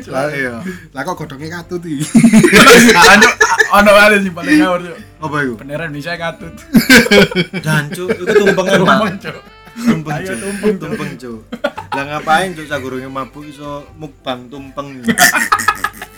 Lah 0.08 0.32
iya. 0.32 0.64
Lah 0.96 1.02
kok 1.04 1.20
godhongnya 1.20 1.60
katut 1.60 1.84
iki. 1.84 2.00
Anjuk 2.96 3.34
ono 3.76 3.92
ada 3.92 4.16
sih 4.16 4.32
paling 4.32 4.64
ngawur 4.64 4.80
cuk. 4.80 4.98
Apa 5.20 5.36
iku? 5.44 5.54
Beneran 5.60 5.92
bisa 5.92 6.16
katut. 6.16 6.56
Jancuk, 7.60 8.08
iku 8.16 8.48
tumpengan, 8.48 8.80
Pak. 8.88 8.96
Tumpeng 8.96 9.16
cuk. 9.20 9.44
Tumpeng, 9.84 10.20
Cuk. 10.24 10.38
tumpeng, 10.80 11.12
Cuk. 11.20 11.20
Cuk. 11.20 11.40
Lah 11.92 12.04
ngapain 12.08 12.56
cuk 12.56 12.68
sagurunge 12.72 13.12
mabuk 13.12 13.44
iso 13.44 13.84
mukbang 14.00 14.48
tumpeng. 14.48 15.04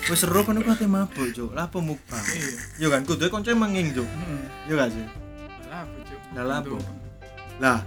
Wis 0.05 0.21
seru 0.21 0.45
kan 0.45 0.61
aku 0.61 0.77
ate 0.77 0.85
mabuk 0.85 1.33
cuk. 1.33 1.49
Lah 1.57 1.65
apa 1.65 1.81
mukbang? 1.81 2.21
Iya. 2.37 2.85
Yo 2.85 2.87
kan 2.93 3.01
kudu 3.01 3.33
konco 3.33 3.49
menging 3.57 3.97
cuk. 3.97 4.05
Hmm. 4.05 4.45
Yo 4.69 4.77
gak 4.77 4.93
sih? 4.93 5.20
Lah 6.33 6.59
apa? 6.59 6.77
Lah 7.59 7.79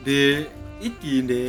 di 0.00 0.46
iki 0.78 1.22
di 1.22 1.42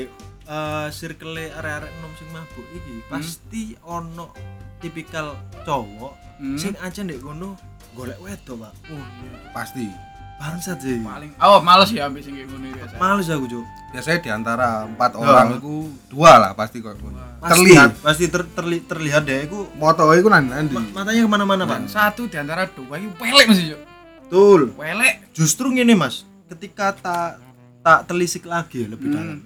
eh 0.43 0.87
circle 0.89 1.37
arek-arek 1.51 1.91
nom 1.99 2.11
sing 2.15 2.29
mabuk 2.29 2.65
iki 2.73 3.05
pasti 3.05 3.63
ono 3.83 4.33
tipikal 4.77 5.37
cowok 5.61 6.13
Hmm. 6.39 6.55
sing 6.55 6.71
aja 6.79 7.03
ndek 7.03 7.19
kono 7.19 7.59
golek 7.91 8.15
wedok, 8.17 8.63
Pak. 8.63 8.71
Oh, 8.87 8.95
iya. 8.95 9.51
pasti 9.51 9.91
Bangsat 10.39 10.79
sih. 10.79 11.03
paling 11.03 11.35
oh 11.35 11.59
males 11.59 11.91
ya 11.91 12.07
ambek 12.07 12.23
sing 12.23 12.39
ngono 12.39 12.71
biasa. 12.71 12.95
Males 12.95 13.27
aku, 13.27 13.45
Cuk. 13.45 13.65
biasanya 13.91 14.19
di 14.23 14.29
antara 14.31 14.67
empat 14.87 15.11
Oh. 15.13 15.21
orang 15.21 15.59
itu 15.59 15.75
dua 16.07 16.39
lah 16.39 16.51
pasti 16.53 16.79
kok 16.79 16.95
Pasti, 16.95 17.43
terlihat 17.43 17.89
pasti 17.99 18.25
ter- 18.27 18.47
terli- 18.49 18.79
terlihat 18.81 19.23
deh 19.23 19.43
aku 19.45 19.67
moto 19.75 20.07
itu 20.11 20.27
nanti 20.27 20.47
nanti 20.47 20.71
ma- 20.71 21.03
matanya 21.03 21.19
ke 21.19 21.29
mana-mana, 21.29 21.63
Pak. 21.63 21.79
satu 21.85 22.25
di 22.25 22.35
antara 22.35 22.65
dua 22.65 22.95
ini 22.95 23.11
pelek 23.11 23.45
masih 23.45 23.65
Cuk. 23.69 23.81
Betul. 24.23 24.61
Pelek. 24.73 25.13
Justru 25.33 25.67
ngene, 25.69 25.93
Mas. 25.93 26.23
Ketika 26.49 26.91
tak 26.91 27.37
tak 27.79 27.99
telisik 28.05 28.43
lagi 28.43 28.83
lebih 28.83 29.07
Hmm. 29.07 29.15
dalam. 29.15 29.39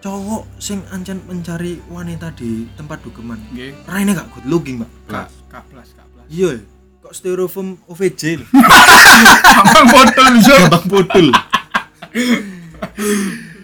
Cowok 0.00 0.48
sing 0.56 0.80
ancen 0.88 1.20
mencari 1.24 1.76
wanita 1.86 2.32
di 2.32 2.64
tempat 2.72 3.00
dukeman. 3.00 3.36
Nggih. 3.52 3.76
Raine 3.84 4.12
gak 4.12 4.32
good 4.32 4.46
looking, 4.46 4.80
Pak. 4.80 4.88
Kak, 5.06 5.28
kaplas, 5.50 5.88
kaplas. 5.92 6.24
Iya, 6.26 6.56
ya. 6.56 6.62
kok 7.00 7.12
styrofoam 7.12 7.76
OVJ 7.84 8.22
lho. 8.40 8.46
Gampang 8.48 9.86
botol 9.88 10.34
Cuk. 10.38 10.56
Gampang 10.62 10.86
bodol. 10.86 11.28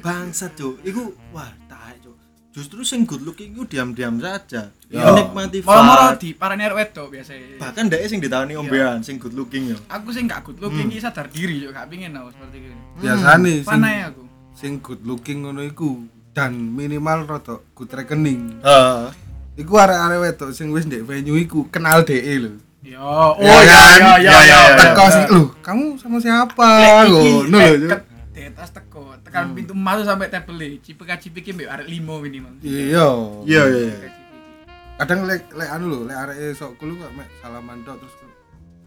Bangsat, 0.00 0.52
Cuk. 0.56 0.80
Iku 0.82 1.12
wah. 1.30 1.48
Justru 2.56 2.80
sing 2.82 3.04
good 3.04 3.20
looking 3.20 3.52
iku 3.52 3.68
diam-diam 3.68 4.16
saja. 4.16 4.72
Yo. 4.88 4.96
Menikmati 4.96 5.60
vibe. 5.60 6.16
di 6.16 6.32
parane 6.32 6.64
arek 6.64 6.76
wedok 6.80 7.12
biasa. 7.12 7.36
Bahkan 7.60 7.84
dhek 7.86 8.00
sing 8.06 8.16
ditawani 8.16 8.56
ombean 8.56 9.04
sing 9.04 9.20
good 9.20 9.36
looking 9.36 9.68
yo. 9.68 9.78
Aku 9.86 10.08
sing 10.08 10.24
gak 10.24 10.40
good 10.42 10.56
looking 10.56 10.88
iki 10.88 10.98
sadar 10.98 11.28
diri 11.28 11.60
Cuk, 11.60 11.70
gak 11.70 11.84
pengin 11.86 12.10
aku 12.10 12.32
seperti 12.32 12.56
ini. 12.62 12.76
biasanya 12.96 13.36
sing, 13.36 13.68
Panai 13.68 13.96
aku. 14.02 14.22
sing 14.50 14.72
good 14.80 15.04
looking 15.04 15.44
ngono 15.44 15.60
iku 15.60 16.00
dan 16.32 16.56
minimal 16.56 17.28
rada 17.28 17.60
good 17.70 17.92
rekening 17.92 18.56
Heeh. 18.58 19.12
iku 19.58 19.76
arek-arek 19.76 20.16
wedok 20.22 20.50
sing 20.50 20.72
wis 20.72 20.84
ndek 20.84 21.04
venue 21.04 21.36
iku 21.36 21.68
kenal 21.68 22.00
DE 22.02 22.24
lho 22.38 22.56
Yo, 22.80 23.02
oh 23.02 23.36
Ya 23.36 23.66
ya 23.66 23.80
kan? 23.82 23.98
ya 23.98 24.12
ya 24.16 24.16
Ya, 24.16 24.16
ya, 24.16 24.38
ya. 24.40 24.58
ya. 24.70 24.76
teko 24.78 25.04
sing 25.10 25.24
lho 25.28 25.42
kamu 25.60 25.84
sama 25.98 26.16
siapa 26.16 26.68
ngono 27.04 27.04
lho 27.04 27.20
Cuk. 27.20 27.44
Di 27.44 27.88
atas 28.56 28.72
teko, 28.72 29.12
tekan 29.20 29.52
pintu 29.52 29.72
masuk 29.72 30.02
sampai 30.02 30.26
table 30.26 30.56
cipika 30.80 31.14
cipiki 31.14 31.52
mbek 31.52 31.68
arek 31.68 31.86
limo 31.86 32.18
minimal. 32.18 32.56
iya 32.58 33.04
Iya, 33.44 33.62
iya, 33.68 33.82
iya. 33.92 34.08
kadang 34.96 35.24
lek 35.24 35.44
lek 35.52 35.68
anu 35.68 35.84
lho 35.86 35.98
lek 36.02 36.16
arek 36.18 36.36
sok 36.52 36.72
kulo 36.76 36.96
kok 36.96 37.12
mek 37.12 37.28
salaman 37.38 37.84
tok 37.84 38.00
terus 38.00 38.16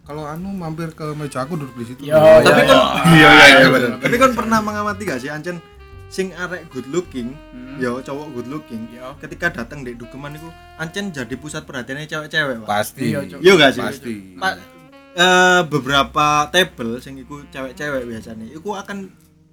kalau 0.02 0.26
anu 0.26 0.50
mampir 0.50 0.90
ke 0.90 1.06
meja 1.14 1.46
aku 1.46 1.54
duduk 1.54 1.76
di 1.76 1.86
situ 1.86 2.02
Yo, 2.04 2.18
Tapi 2.18 2.42
ya, 2.42 2.50
kan 2.50 2.66
ya. 2.66 2.82
iya 3.08 3.28
iya 3.30 3.46
iya 3.56 3.68
bener, 3.68 3.70
bener. 3.70 3.90
bener. 3.92 4.02
Tapi 4.02 4.16
kan 4.18 4.30
pernah 4.34 4.58
mengamati 4.58 5.02
gak 5.04 5.18
sih 5.18 5.30
ancen 5.30 5.62
sing 6.08 6.34
arek 6.34 6.66
good 6.68 6.90
looking, 6.90 7.38
Hmm. 7.54 7.78
yo 7.78 8.02
cowok 8.02 8.34
good 8.34 8.50
looking, 8.50 8.90
Yo. 8.90 9.14
ketika 9.22 9.54
datang 9.54 9.86
di 9.86 9.94
dukeman 9.94 10.34
itu 10.34 10.50
ancen 10.76 11.14
jadi 11.14 11.30
pusat 11.32 11.62
perhatiannya 11.62 12.04
cewek-cewek, 12.04 12.58
Pak. 12.58 12.66
pasti 12.66 13.06
Iya. 13.08 13.38
Iya 13.38 13.52
gak 13.56 13.70
sih? 13.70 13.82
pasti 13.84 14.14
Pak 14.34 14.52
eh, 15.12 15.60
beberapa 15.64 16.26
table 16.48 16.98
sing 16.98 17.14
iku 17.16 17.46
cewek-cewek 17.46 18.02
biasanya 18.04 18.46
iku 18.48 18.74
akan 18.74 19.06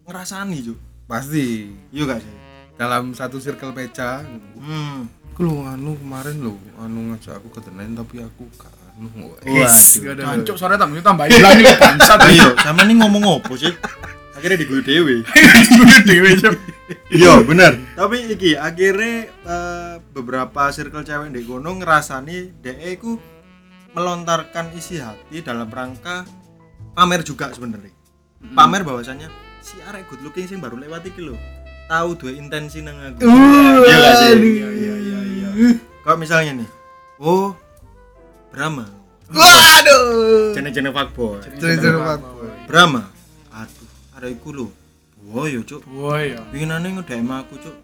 ngerasani 0.08 0.58
Cuk. 0.64 0.78
pasti 1.04 1.72
Iya 1.90 2.04
gak 2.06 2.20
sih? 2.20 2.36
dalam 2.74 3.12
satu 3.12 3.38
circle 3.38 3.72
meja 3.72 4.22
Hmm. 4.56 5.10
aku 5.30 5.42
lu 5.42 5.62
anu 5.64 5.94
kemarin 5.96 6.38
lu 6.38 6.56
anu 6.78 7.12
ngajak 7.12 7.38
aku 7.38 7.50
ke 7.50 7.60
Tenen 7.60 7.92
tapi 7.92 8.20
aku 8.20 8.48
gak 8.54 8.72
anu 8.94 9.08
Wah, 9.28 9.70
Cancuk 10.02 10.56
sore 10.56 10.76
tambah 10.76 10.98
tambahin 11.00 11.38
lagi 11.38 11.64
bangsat. 11.76 12.18
Ayo, 12.24 12.56
sama 12.58 12.82
ini 12.82 12.98
ngomong 12.98 13.24
apa 13.38 13.54
sih? 13.54 13.70
Akhirnya 14.34 14.58
digue 14.60 14.82
dewe. 14.82 15.16
Dewe 16.04 16.30
Cuk. 16.36 16.56
Iya, 17.08 17.42
bener. 17.42 17.78
Tapi 17.94 18.32
iki 18.32 18.54
akhirnya 18.54 19.26
eh, 19.30 19.94
beberapa 20.12 20.70
circle 20.70 21.02
cewek 21.02 21.30
di 21.30 21.42
kono 21.42 21.74
ngerasani 21.74 22.58
DE 22.58 22.92
ku 22.96 23.18
melontarkan 23.92 24.74
isi 24.74 24.98
hati 24.98 25.42
dalam 25.42 25.68
rangka 25.68 26.26
pamer 26.94 27.22
juga 27.22 27.50
sebenarnya. 27.50 27.94
Pamer 28.52 28.82
bahwasannya 28.82 29.30
si 29.68 29.84
arek 29.84 30.08
good 30.08 30.24
looking 30.24 30.48
sing 30.48 30.64
baru 30.64 30.80
lewat 30.80 31.04
iki 31.04 31.20
lho. 31.20 31.36
Tahu 31.88 32.16
dua 32.16 32.32
intensi 32.32 32.80
nang 32.80 32.96
aku. 32.96 33.28
Iya 33.84 33.96
gak 34.00 34.14
sih? 34.16 34.32
Iya 34.36 34.70
iya 34.72 34.94
iya 34.96 35.20
iya. 35.28 35.48
Kalau 36.04 36.16
misalnya 36.16 36.64
nih, 36.64 36.70
oh 37.20 37.52
Brahma, 38.48 38.88
waduh 39.28 40.56
jene-jene 40.56 40.90
fuckboy. 40.90 41.44
Jene-jene 41.60 42.00
fuckboy. 42.00 42.48
Brahma, 42.64 43.12
aduh, 43.52 43.88
ada 44.16 44.28
iku 44.28 44.56
lho. 44.56 44.68
Wah, 45.28 45.44
yo 45.44 45.60
cuk. 45.62 45.84
Ya. 46.24 46.40
Pinginane 46.48 46.88
nge-DM 46.96 47.28
aku, 47.28 47.60
cuk. 47.60 47.76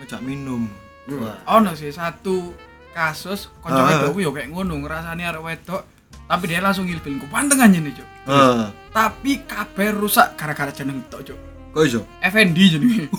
Ngejak 0.00 0.24
minum. 0.24 0.64
Wah. 1.12 1.36
Ono 1.60 1.76
sih 1.76 1.92
satu 1.92 2.56
kasus 2.96 3.52
kanca 3.60 3.78
Ah. 3.78 3.88
wedokku 4.00 4.24
yo 4.24 4.32
kayak 4.32 4.48
ngono 4.48 4.80
ngrasani 4.80 5.22
arek 5.22 5.44
wedok 5.44 5.82
tapi 6.28 6.44
dia 6.46 6.60
langsung 6.60 6.84
ngilpin 6.84 7.16
ku 7.16 7.26
panteng 7.26 7.58
aja 7.58 7.74
nih 7.74 7.90
cuk 7.90 8.08
Heeh. 8.26 8.64
tapi 8.90 9.42
kabeh 9.42 9.88
rusak 9.92 10.36
gara-gara 10.36 10.68
jeneng 10.70 11.00
tok 11.08 11.24
cuk 11.24 11.38
Kok 11.68 11.84
iso? 11.84 12.00
FND 12.20 12.58
jenenge 12.70 13.12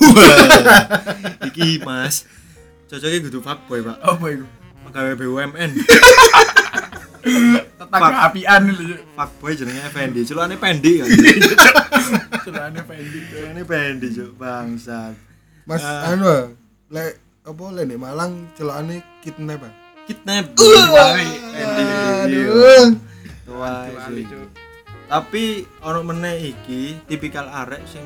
Iki, 1.48 1.82
Mas. 1.82 2.26
Cocoknya 2.86 3.22
kudu 3.22 3.40
fuckboy, 3.40 3.80
Pak. 3.80 3.98
apa 4.00 4.26
itu 4.28 4.46
Pegawai 4.82 5.14
BUMN. 5.16 5.72
tetangga 7.78 8.18
apian 8.26 8.64
lho 8.68 8.98
fuckboy 9.14 9.54
jenenge 9.54 9.82
Effendi. 9.84 10.26
Celukane 10.26 10.58
Pendi 10.58 10.92
kan. 10.98 11.08
Celana 12.42 12.80
FND 12.82 13.14
cuk 13.14 13.30
Celukane 13.30 13.64
Pendi, 13.64 14.08
cuk. 14.12 14.32
Bangsat. 14.36 15.14
Mas 15.64 15.86
Ah. 15.86 16.10
anu 16.10 16.58
lek 16.90 17.22
apa 17.46 17.64
lek 17.72 17.86
Malang 17.94 18.50
celokane 18.54 19.06
kidnap. 19.22 19.62
Kidnap. 20.10 20.46
Aduh. 22.26 22.98
Tapi 25.10 25.44
ono 25.82 26.00
meneh 26.02 26.54
iki 26.54 26.98
tipikal 27.06 27.46
arek 27.46 27.86
sing 27.86 28.02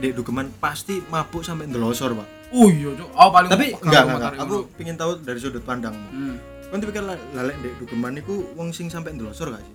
ndek 0.00 0.16
dugeman 0.16 0.48
pasti 0.56 1.00
mabuk 1.08 1.44
sampai 1.44 1.68
ndelosor, 1.68 2.16
Pak. 2.16 2.28
oh 2.50 2.66
iya 2.66 2.90
cuk 2.96 3.08
aku 3.14 3.30
paling 3.30 3.50
Tapi 3.52 3.66
enggak, 3.78 4.02
enggak, 4.08 4.32
aku 4.40 4.56
pengen 4.74 4.96
tahu 4.96 5.20
dari 5.20 5.38
sudut 5.38 5.60
pandangmu. 5.60 6.08
Hmm. 6.08 6.36
Kan 6.66 6.80
tipikal 6.80 7.04
lalek 7.36 7.56
ndek 7.60 7.72
dugeman 7.78 8.16
iku 8.16 8.42
wong 8.56 8.72
sing 8.72 8.88
sampai 8.88 9.12
ndelosor 9.12 9.52
gak 9.52 9.60
sih? 9.60 9.74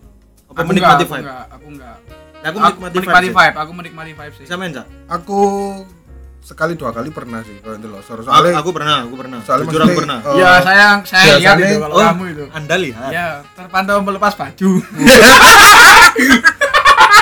Apa 0.49 0.61
Aku 0.61 0.67
menikmati 0.67 1.05
enggak, 1.05 1.05
aku 1.05 1.13
vibe? 1.13 1.21
enggak, 1.21 1.45
aku 1.47 1.65
enggak 1.69 1.97
Nah, 2.35 2.47
aku 2.51 2.57
aku 2.57 2.65
menikmati, 2.77 2.95
menikmati 2.99 3.27
vibe. 3.27 3.37
vibe 3.37 3.57
aku 3.57 3.71
menikmati 3.73 4.11
vibe 4.11 4.33
sih 4.33 4.37
sih. 4.37 4.45
Sampean, 4.45 4.71
Cak? 4.73 4.85
Aku 5.07 5.39
sekali 6.45 6.73
dua 6.73 6.93
kali 6.93 7.09
pernah 7.09 7.41
sih 7.41 7.57
kalau 7.57 7.73
ndelosor. 7.75 8.21
Aku, 8.21 8.29
Soalnya 8.29 8.53
aku 8.55 8.69
pernah, 8.69 9.01
aku 9.01 9.15
pernah. 9.17 9.39
soalnya 9.41 9.65
Jujur 9.65 9.81
aku 9.81 9.97
pernah. 9.97 10.17
eh, 10.21 10.35
ya 10.37 10.49
saya 10.61 10.87
saya 11.01 11.33
lihat 11.35 11.57
itu 11.57 11.75
kalau 11.79 11.95
Oh, 11.95 12.05
kamu 12.05 12.23
itu 12.29 12.45
Anda 12.51 12.75
lihat 12.77 13.09
ya 13.09 13.25
terpantau 13.51 13.97
melepas 13.99 14.33
baju 14.35 14.71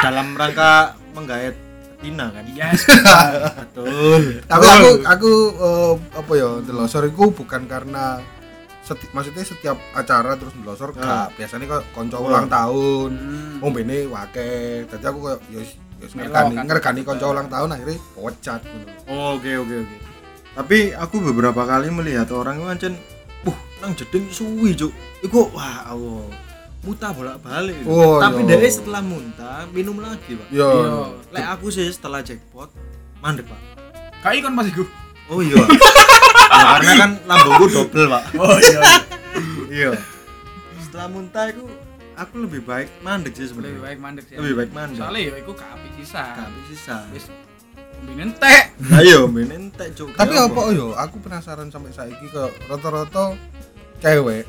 dalam 0.04 0.28
rangka 0.34 0.72
menggait 1.14 1.56
Tina 1.98 2.28
kan? 2.30 2.44
yes 2.46 2.84
Betul. 3.64 4.44
tapi 4.44 4.66
aku 4.68 4.90
aku 5.08 5.32
eh, 5.56 5.94
apa 6.14 6.32
ya 6.34 6.50
ndelosor 6.60 7.08
itu 7.08 7.24
bukan 7.32 7.64
karena 7.64 8.20
seti- 8.82 9.08
maksudnya 9.10 9.40
setiap 9.42 9.80
acara 9.96 10.36
terus 10.36 10.52
ndelosor 10.54 10.92
Ah. 10.94 11.32
gak 11.32 11.40
biasanya 11.40 11.66
kok 11.70 11.84
konco 11.94 12.20
ulang 12.20 12.52
tahun 12.52 13.10
Hmm. 13.16 13.64
oh 13.64 13.72
bene 13.72 14.04
wake 14.06 14.52
jadi 14.86 15.06
aku 15.06 15.20
kayak 15.24 15.40
ngergani 16.12 16.54
kan. 16.60 16.66
ngergani 16.68 17.02
konco 17.08 17.26
ulang 17.32 17.48
tahun 17.48 17.70
akhirnya 17.72 17.98
pocat 18.12 18.62
gitu. 18.62 18.86
Oke, 19.08 19.52
oke, 19.56 19.76
oke. 19.88 19.96
Tapi 20.54 20.78
aku 20.94 21.16
beberapa 21.24 21.64
kali 21.64 21.90
melihat 21.90 22.30
orang 22.36 22.62
itu 22.62 22.66
ancen, 22.68 22.94
"Wah, 23.42 23.58
nang 23.80 23.96
jeding 23.96 24.28
suwi, 24.30 24.76
Cuk." 24.76 24.92
Iku 25.24 25.50
wah, 25.50 25.90
Allah. 25.90 26.28
Muntah 26.84 27.16
bolak-balik. 27.16 27.80
Oh, 27.88 28.20
Tapi 28.20 28.44
iya. 28.44 28.50
dari 28.60 28.68
setelah 28.68 29.00
muntah 29.00 29.64
minum 29.72 30.04
lagi, 30.04 30.36
Pak. 30.36 30.48
Yo. 30.52 30.68
Iya. 30.68 31.00
Lek 31.32 31.46
aku 31.48 31.72
sih 31.72 31.88
setelah 31.88 32.20
jackpot 32.20 32.68
mandek, 33.24 33.48
Pak. 33.48 33.60
kayak 34.20 34.40
ikon 34.40 34.56
pas 34.56 34.68
iku 34.68 34.84
Oh 35.28 35.40
iya. 35.40 35.56
ya, 36.52 36.64
karena 36.76 36.94
kan 37.00 37.12
lambungku 37.24 37.66
double, 37.72 38.08
Pak. 38.12 38.24
oh 38.36 38.58
iya 38.60 38.80
iya. 39.72 39.92
Setelah 40.84 41.08
muntah 41.08 41.48
itu 41.50 41.64
aku 42.16 42.36
lebih 42.40 42.62
baik 42.62 42.90
mandek 43.00 43.34
sih 43.34 43.44
lebih 43.44 43.52
sebenarnya. 43.52 43.82
baik 43.82 44.00
mandek 44.00 44.24
sih 44.26 44.36
Lebih 44.36 44.56
baik 44.56 44.72
mandek. 44.72 44.98
soalnya 44.98 45.22
ya 45.24 45.36
iku 45.38 45.52
gak 45.52 45.70
apik 45.72 45.92
sisa 45.96 46.24
Gak 46.32 46.50
sisa. 46.68 46.98
wis 47.10 47.26
mbinen 48.00 48.30
teh 48.34 48.62
Ayo, 48.94 49.20
main 49.26 49.48
entek, 49.50 49.90
Cuk. 49.94 50.12
tapi 50.14 50.34
Ya 50.34 50.44
apa 50.44 50.62
yo 50.70 50.92
aku 50.94 51.18
penasaran 51.20 51.68
sampai 51.68 51.90
saiki 51.90 52.28
ke 52.28 52.42
rata-rata 52.66 53.34
cewek 53.98 54.44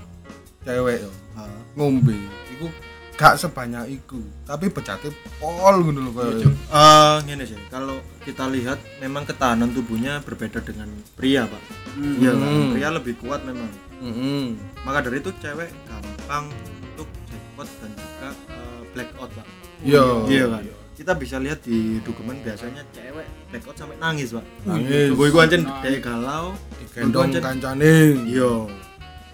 cewek 0.60 0.98
yo 1.00 1.10
Ha. 1.34 1.42
ngombe 1.74 2.14
iku 2.48 2.66
gak 3.12 3.34
sebanyak 3.36 3.90
iku 3.92 4.18
tapi 4.42 4.66
becate 4.68 5.10
pol 5.36 5.54
ngono 5.80 6.00
lho 6.00 6.12
Iya, 6.12 6.22
koyo 6.42 6.50
Eh, 6.50 7.16
ngene 7.24 7.44
sih, 7.44 7.58
kalau 7.68 7.94
kita 8.20 8.46
lihat 8.48 8.78
memang 8.98 9.22
ketahanan 9.22 9.70
tubuhnya 9.70 10.18
berbeda 10.20 10.58
dengan 10.58 10.86
pria, 11.12 11.42
Pak. 11.44 11.62
Hmm. 11.92 12.18
Iya 12.18 12.32
kan? 12.32 12.46
Hmm. 12.48 12.70
Pria 12.70 12.88
lebih 12.90 13.14
kuat 13.16 13.42
memang. 13.42 13.70
heeh 13.96 14.54
Maka 14.82 14.98
dari 15.00 15.18
itu 15.18 15.30
cewek 15.36 15.70
gampang 15.84 16.50
jackpot 17.54 17.68
dan 17.78 17.90
juga 17.94 18.28
eh, 18.50 18.80
blackout, 18.92 19.30
Pak. 19.32 19.46
Iya. 19.80 20.04
Iya 20.26 20.44
kan? 20.50 20.62
Kita 20.94 21.12
bisa 21.14 21.36
lihat 21.38 21.58
di 21.60 21.98
dokumen 22.02 22.38
biasanya 22.40 22.82
cewek 22.90 23.26
blackout 23.50 23.76
sampai 23.76 23.96
nangis, 23.98 24.28
Pak. 24.30 24.44
Nangis. 24.64 25.08
Gue 25.10 25.26
gue 25.30 25.40
ancen 25.40 25.62
kayak 25.78 26.00
galau. 26.02 26.54
ancen- 26.94 27.42
kancane 27.42 27.94
Iya. 28.24 28.52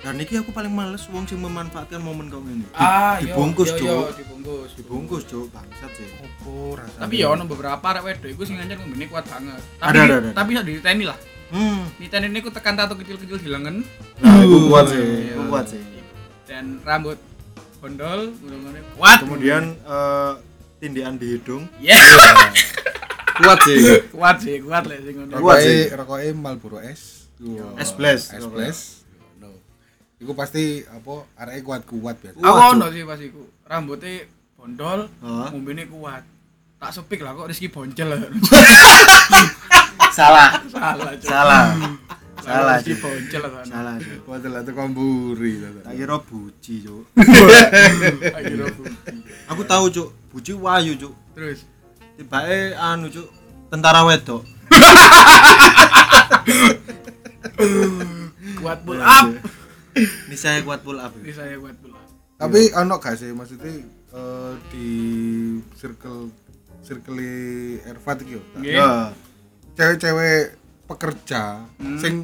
Dan 0.00 0.16
ini 0.16 0.32
aku 0.32 0.48
paling 0.48 0.72
males 0.72 1.04
wong 1.12 1.28
sing 1.28 1.36
memanfaatkan 1.36 2.00
momen 2.00 2.32
kau 2.32 2.40
ini. 2.42 2.64
Di- 2.64 2.72
Ah, 2.72 3.20
iya, 3.20 3.36
dibungkus, 3.36 3.68
iya, 3.70 3.84
iya, 3.84 4.08
dibungkus. 4.16 4.70
Dibungkus, 4.72 5.22
Cuk. 5.28 5.52
Bangsat 5.52 5.92
sih. 5.92 6.08
opo 6.18 6.80
Tapi 6.96 7.20
ya 7.20 7.28
ono 7.28 7.44
beberapa 7.44 7.84
arek 7.86 8.02
wedok 8.02 8.28
iku 8.30 8.42
sing 8.48 8.56
ngancen 8.56 8.80
ngombene 8.80 9.04
kuat 9.06 9.28
banget. 9.28 9.60
Tapi 9.76 9.92
Ada, 9.92 10.00
ada, 10.00 10.14
ada. 10.18 10.30
tapi 10.32 10.48
bisa 10.50 10.64
diteni 10.64 11.04
lah. 11.04 11.18
Hmm. 11.52 11.84
Diteni 12.00 12.32
ini 12.32 12.40
ku 12.40 12.48
tekan 12.48 12.80
tato 12.80 12.96
kecil-kecil 12.96 13.36
di 13.36 13.48
lengan. 13.50 13.84
Nah, 14.16 14.40
itu 14.40 14.56
kuat 14.72 14.84
Iya. 14.86 14.92
sih. 14.94 15.04
Itu 15.26 15.42
kuat 15.52 15.64
sih. 15.68 15.82
Dan 16.48 16.64
rambut 16.80 17.18
bondol 17.80 18.20
kuat. 18.94 19.18
Kemudian 19.24 19.74
eh 19.74 20.32
tindian 20.80 21.16
di 21.16 21.36
hidung. 21.36 21.64
Yes. 21.80 21.96
Kuat 23.40 23.58
sih. 23.64 23.78
kuat 24.12 24.36
sih, 24.44 24.60
kuat 24.60 24.84
lah 24.84 25.00
sing 25.00 25.14
ngono. 25.16 25.40
Kuat 25.40 25.58
sih. 25.64 25.88
rokoke 25.96 26.28
Marlboro 26.36 26.78
S 26.84 27.32
S 27.80 27.90
blast. 27.96 28.36
S 28.36 28.44
plus 28.44 28.78
no 29.40 29.48
iku 30.20 30.36
pasti 30.36 30.84
apa 30.84 31.24
areke 31.40 31.64
kuat-kuat 31.64 32.20
biasa 32.20 32.36
Aku 32.36 32.44
Kuat, 32.44 32.76
ono 32.76 32.86
sih 32.92 33.02
pas 33.08 33.16
iku. 33.16 33.42
Rambutnya 33.64 34.28
bondol, 34.60 35.08
ngombene 35.24 35.88
kuat. 35.88 36.20
Tak 36.80 36.92
sepik 36.96 37.24
lah 37.24 37.32
kok 37.36 37.48
Rizky 37.48 37.72
boncel 37.72 38.08
lah. 38.12 38.20
Salah. 40.16 40.60
Salah. 40.68 41.12
Salah. 41.20 41.64
Salah, 42.40 42.76
Cuk. 42.80 42.96
boncel. 42.98 43.42
Salah, 43.64 43.94
Cuk. 43.96 44.18
Padahal 44.24 44.62
itu 44.62 44.72
komburi 44.72 45.52
Tak 45.84 45.92
kira 45.92 46.16
buci, 46.18 46.74
Cuk. 46.82 47.02
Bukti. 48.76 49.14
Aku 49.48 49.62
tahu, 49.64 49.84
Cuk. 49.88 50.08
Buci 50.30 50.52
wayu, 50.54 50.92
Cuk. 50.96 51.14
Terus 51.32 51.58
Tibake 52.16 52.74
anu, 52.74 53.06
Cuk. 53.08 53.28
Tentara 53.68 54.02
wedok. 54.02 54.42
kuat 58.60 58.78
pull 58.82 59.00
up. 59.00 59.26
Ini 59.96 60.36
saya 60.36 60.58
kuat 60.62 60.80
pull 60.82 60.98
up. 60.98 61.12
Ini 61.16 61.32
saya 61.32 61.54
kuat 61.56 61.76
pull 61.78 61.92
up. 61.92 61.98
tapi 62.40 62.72
ono 62.72 62.96
gak 62.96 63.20
sih 63.20 63.36
maksudnya 63.36 63.84
eh, 64.16 64.52
di 64.72 64.88
circle 65.76 66.32
circle 66.80 67.20
Ervat 67.84 68.16
iki 68.24 68.32
yo 68.32 68.40
Nggih. 68.56 68.80
Ya. 68.80 69.12
cewek-cewek 69.76 70.56
pekerja 70.90 71.62
Hmm. 71.78 71.96
sing 71.96 72.14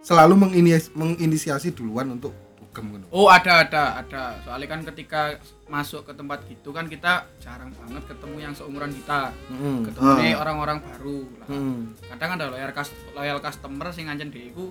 selalu 0.00 0.38
menginis- 0.38 0.94
menginisiasi 0.94 1.74
duluan 1.74 2.06
untuk 2.08 2.30
dugem 2.54 3.02
Oh 3.10 3.26
ada 3.26 3.64
ada 3.64 3.98
ada 3.98 4.22
soalnya 4.40 4.68
kan 4.68 4.80
ketika 4.84 5.40
masuk 5.66 6.04
ke 6.04 6.12
tempat 6.12 6.46
gitu 6.46 6.70
kan 6.70 6.86
kita 6.86 7.26
jarang 7.36 7.74
banget 7.74 8.06
ketemu 8.06 8.36
yang 8.38 8.52
seumuran 8.52 8.92
kita 8.92 9.34
heeh 9.50 9.78
ketemu 9.82 10.10
nih 10.14 10.30
Ah. 10.30 10.40
orang-orang 10.40 10.78
baru 10.78 11.18
lah. 11.36 11.46
heeh 11.48 11.78
kadang 12.06 12.30
ada 12.32 12.44
loyal, 12.46 12.70
loyal 13.12 13.38
customer 13.40 13.88
sing 13.90 14.06
ngancen 14.06 14.30
dhewe 14.30 14.70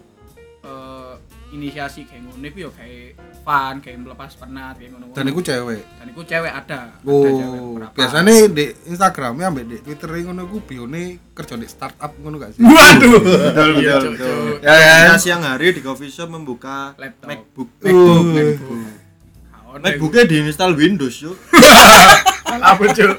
eh, 0.65 1.13
inisiasi 1.47 2.03
kayak 2.03 2.25
ngono 2.25 2.41
iku 2.43 2.57
ya 2.59 2.71
kayak 2.73 3.09
fun 3.41 3.75
kayak 3.79 3.97
melepas 4.01 4.33
penat 4.33 4.75
kayak 4.75 4.91
ngono 4.91 5.13
dan 5.13 5.25
iku 5.25 5.39
cewek 5.39 5.81
dan 5.95 6.05
iku 6.09 6.21
cewek 6.21 6.51
ada 6.51 6.79
ada 6.91 7.29
cewek 7.31 7.59
Oh, 7.61 7.77
biasanya 7.93 8.33
di 8.49 8.65
Instagramnya 8.85 9.45
ambek 9.47 9.65
di 9.65 9.77
Twitter 9.79 10.09
ngono 10.25 10.41
iku 10.43 10.57
bione 10.59 11.03
kerja 11.31 11.53
di 11.53 11.67
startup 11.69 12.11
ngono 12.17 12.35
gak 12.37 12.51
sih? 12.51 12.61
waduh 12.61 13.13
Betul, 13.45 13.69
Iya, 13.77 13.95
betul, 13.95 14.01
Cuk, 14.01 14.11
betul. 14.17 14.35
Cuk. 14.35 14.57
Ya, 14.61 14.73
ya. 14.75 14.95
Nah, 15.07 15.17
siang 15.17 15.41
hari 15.41 15.67
di 15.71 15.81
coffee 15.81 16.09
shop 16.09 16.27
membuka 16.27 16.91
Laptop. 16.97 17.27
MacBook. 17.29 17.69
MacBook, 17.79 17.93
Uh. 17.93 18.33
MacBook. 18.33 18.81
MacBooknya 19.75 20.23
diinstal 20.25 20.71
Windows, 20.73 21.13
Cuk. 21.13 21.37
apa 22.55 22.83
cuk 22.87 23.15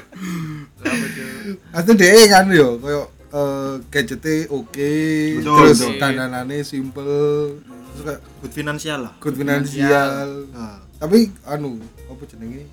apa 0.81 1.05
cuk 1.13 1.55
Asli 1.69 1.93
deh 1.93 2.25
kan 2.25 2.49
yo 2.49 2.81
koyo 2.81 3.05
eh 3.37 3.73
gadgetnya 3.87 4.49
oke, 4.49 4.93
Betul, 5.37 5.57
terus 5.61 5.77
betul. 5.79 5.93
dandanannya 5.97 6.57
simple, 6.63 7.17
terus 7.61 8.01
kayak 8.03 8.21
Good 8.39 8.53
finansial 8.55 8.99
lah. 9.03 9.13
good 9.19 9.35
finansial. 9.35 10.27
Nah, 10.49 10.77
Tapi 10.97 11.29
anu, 11.45 11.77
apa 12.07 12.23
jenenge? 12.25 12.65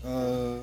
Eh 0.00 0.56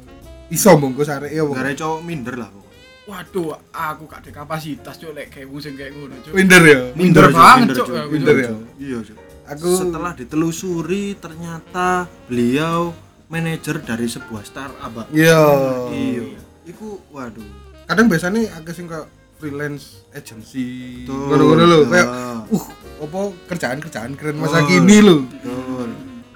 iso 0.50 0.72
bungkus 0.76 1.08
arek 1.08 1.30
ya 1.30 1.43
gara 1.45 1.69
cowok 1.72 2.00
minder 2.02 2.34
lah 2.34 2.48
pokoknya. 2.48 2.67
waduh 3.06 3.54
aku 3.69 4.06
gak 4.06 4.22
ada 4.22 4.32
kapasitas 4.36 4.95
cuk 4.95 5.12
lek 5.12 5.30
kayak 5.30 5.45
musim 5.45 5.74
kayak 5.74 5.93
ngono 5.93 6.13
cuk 6.22 6.32
Minder 6.32 6.62
ya. 6.62 6.80
Minder 6.93 7.26
banget. 7.30 7.76
Aku, 7.76 7.93
Minder 8.08 8.36
ya. 8.38 8.50
Iya, 8.78 8.98
Cuk. 9.04 9.17
Aku 9.48 9.69
Setelah 9.76 10.13
ditelusuri 10.13 11.17
ternyata 11.17 12.06
beliau 12.26 12.93
manajer 13.26 13.82
dari 13.82 14.06
sebuah 14.06 14.41
startup, 14.41 15.10
iya. 15.12 15.41
Iya. 15.89 16.38
Iku 16.65 17.02
waduh. 17.10 17.45
Kadang 17.84 18.06
biasanya 18.06 18.45
agak 18.56 18.74
sing 18.74 18.86
kayak 18.86 19.10
freelance 19.39 20.04
agency. 20.12 21.04
Betul. 21.08 21.25
Ngono-ngono 21.32 21.63
lho, 21.65 21.80
kayak 21.88 22.08
uh 22.52 22.65
apa 22.99 23.19
kerjaan-kerjaan 23.47 24.12
keren 24.13 24.38
masa 24.38 24.60
kini 24.67 24.99
lho. 24.99 25.23
Betul. 25.25 25.89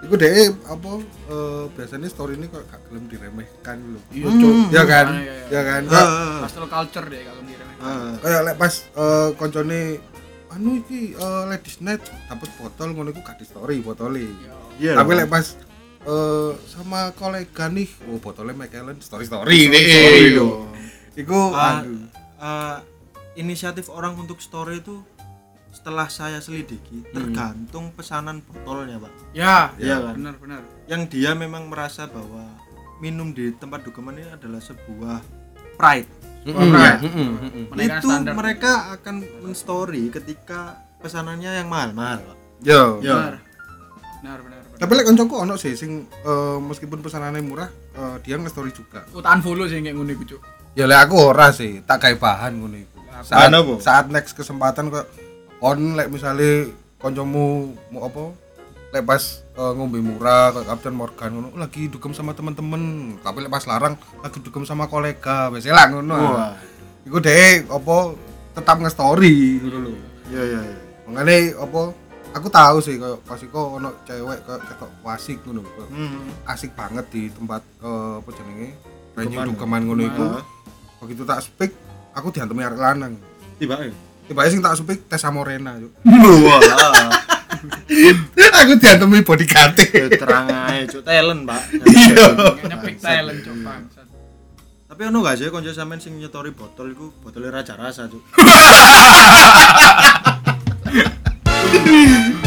Iku 0.04 0.14
deh 0.16 0.32
apa 0.64 0.92
eh, 1.30 1.64
biasanya 1.72 2.08
story 2.08 2.36
ini 2.36 2.48
kok 2.48 2.64
gak 2.68 2.80
gelem 2.88 3.08
diremehkan 3.08 3.78
lho. 3.84 4.00
iya 4.10 4.28
Hmm. 4.28 4.68
Ya 4.68 4.84
kan? 4.84 5.08
Ah, 5.10 5.20
iya, 5.20 5.34
iya. 5.34 5.46
Ya 5.48 5.62
kan? 5.62 5.82
Ah, 5.88 6.00
ah, 6.00 6.38
hostel 6.44 6.68
culture 6.68 7.08
deh 7.08 7.22
kalau 7.22 7.42
ngira 7.44 7.66
ah. 7.80 8.12
Kayak 8.20 8.42
lek 8.44 8.56
pas 8.58 8.74
eh, 8.84 9.30
koncone 9.36 9.80
anu 10.50 10.72
iki 10.78 11.14
eh, 11.14 11.44
ladies 11.48 11.78
night 11.80 12.04
dapat 12.28 12.50
botol 12.56 12.88
ngono 12.92 13.12
iku 13.12 13.20
gak 13.22 13.38
di 13.38 13.46
story 13.46 13.80
botolnya. 13.80 14.28
Iya. 14.76 14.96
Tapi 14.96 15.12
lek 15.14 15.28
pas 15.28 15.46
eh, 16.04 16.52
sama 16.68 17.12
kolega 17.16 17.68
nih, 17.68 17.88
oh 18.08 18.20
botolnya 18.20 18.52
McAllen 18.54 19.00
story 19.00 19.24
story 19.24 19.68
Story 19.68 19.72
deh. 19.72 20.36
dong. 20.36 20.68
Iku 21.14 21.40
Ah, 21.52 21.80
aduh. 21.80 22.00
eh, 22.40 22.78
inisiatif 23.36 23.88
orang 23.88 24.14
untuk 24.16 24.38
story 24.38 24.78
itu 24.78 25.02
setelah 25.70 26.06
saya 26.06 26.38
selidiki 26.38 27.02
tergantung 27.10 27.90
pesanan 27.92 28.46
botolnya 28.46 28.98
pak 28.98 29.10
ya 29.34 29.74
Iya 29.76 29.98
kan? 30.00 30.14
benar 30.14 30.36
benar 30.38 30.62
yang 30.86 31.06
dia 31.06 31.34
memang 31.34 31.66
merasa 31.66 32.06
bahwa 32.06 32.46
minum 33.00 33.30
di 33.30 33.50
tempat 33.52 33.82
dukeman 33.82 34.16
ini 34.16 34.30
adalah 34.30 34.62
sebuah 34.62 35.18
pride 35.74 36.06
mm-mm. 36.46 36.70
Menaikkan 37.74 38.00
itu 38.00 38.08
standar. 38.08 38.34
mereka 38.34 38.72
akan 38.94 39.16
men-story 39.42 40.08
ketika 40.08 40.78
pesanannya 41.00 41.52
yang 41.56 41.68
mahal-mahal 41.68 42.22
pak 42.22 42.38
Yo. 42.62 43.02
Yo. 43.02 43.12
benar 43.12 43.42
benar 44.22 44.38
benar 44.40 44.62
benar. 44.64 44.78
Tapi 44.78 44.92
lek 44.94 45.06
koncoku 45.06 45.36
ono 45.36 45.56
sih 45.56 45.74
sing 45.74 45.92
eh, 46.06 46.58
meskipun 46.62 47.02
pesanannya 47.02 47.42
murah, 47.42 47.68
eh, 47.92 48.16
dia 48.22 48.38
nge-story 48.38 48.72
juga. 48.72 49.04
utan 49.12 49.42
follow 49.42 49.66
sih 49.66 49.80
kayak 49.80 49.92
ngono 49.92 50.14
iku 50.14 50.26
cuk 50.30 50.42
Ya 50.74 50.86
lek 50.86 51.02
aku 51.04 51.16
ora 51.28 51.50
sih, 51.50 51.82
tak 51.82 52.00
kayak 52.00 52.18
bahan 52.18 52.56
ngono 52.56 52.78
iku. 52.78 52.93
Saat, 53.22 53.54
apa? 53.54 53.74
saat 53.78 54.06
next 54.10 54.34
kesempatan 54.34 54.90
kok 54.90 55.06
on 55.62 55.94
lek 55.94 56.10
misalnya 56.10 56.66
koncomu 56.98 57.72
mau 57.94 58.10
apa? 58.10 58.34
Lek 58.90 59.06
pas 59.06 59.22
eh, 59.54 59.72
ngombe 59.78 60.02
murah 60.02 60.50
kayak 60.54 60.68
Captain 60.70 60.96
Morgan 60.98 61.30
ngono, 61.34 61.48
"Oh, 61.54 61.60
lagi 61.62 61.86
dugem 61.88 62.14
sama 62.14 62.34
temen-temen. 62.34 63.16
Tapi 63.22 63.38
lek 63.46 63.52
pas 63.54 63.66
larang 63.70 63.94
lagi 64.20 64.38
dugem 64.42 64.66
sama 64.66 64.90
kolega, 64.90 65.54
biasanya 65.54 65.76
lah 65.78 65.86
ngono. 65.94 66.20
Iku 67.04 67.18
deh 67.20 67.68
apa 67.70 67.96
tetap 68.54 68.78
nge-story 68.80 69.60
ngono 69.62 69.78
lho. 69.90 69.92
iya 70.30 70.42
iya 70.46 70.60
iya. 70.62 71.54
Apa 71.58 71.94
aku 72.34 72.48
tahu 72.50 72.78
sih 72.82 72.98
kayak 72.98 73.22
pas 73.30 73.38
iku 73.38 73.78
ono 73.78 73.94
cewek 74.06 74.40
kayak 74.46 74.62
ketok 74.74 74.92
wasik 75.06 75.38
ngono. 75.46 75.62
Hmm. 75.90 76.30
asik 76.50 76.74
banget 76.74 77.06
di 77.14 77.30
tempat 77.30 77.62
eh, 77.82 78.14
apa 78.22 78.30
jenenge 78.34 78.70
venue 79.14 79.30
Dukeman. 79.38 79.48
dukeman 79.54 79.82
ngono 79.86 80.02
iku 80.06 80.26
begitu 81.04 81.22
tak 81.28 81.44
speak 81.46 81.74
aku 82.14 82.32
diantemi 82.32 82.62
arek 82.64 82.80
lanang. 82.80 83.18
Tiba 83.58 83.78
tiba 84.24 84.48
sing 84.48 84.64
tak 84.64 84.80
supik 84.80 85.04
tes 85.12 85.20
amorena 85.28 85.76
yuk 85.76 85.92
aku 88.64 88.72
diantemi 88.80 89.20
body 89.20 89.46
kate 89.48 89.86
ya, 89.92 90.08
terang 90.16 90.48
aja 90.48 90.88
cuk. 90.88 91.04
Talent 91.04 91.44
pak. 91.44 91.62
Iya. 91.84 92.26
Nyepik 92.72 93.04
talent 93.04 93.40
cuk 93.44 93.56
tapi 94.94 95.10
ono 95.10 95.26
gak 95.26 95.42
sih 95.42 95.50
konco 95.50 95.74
sampean 95.74 95.98
sing 95.98 96.22
nyetori 96.22 96.54
botol 96.54 96.94
iku? 96.94 97.10
Botolnya 97.18 97.50
raja 97.50 97.74
rasa 97.74 98.06
cuk. 98.06 98.22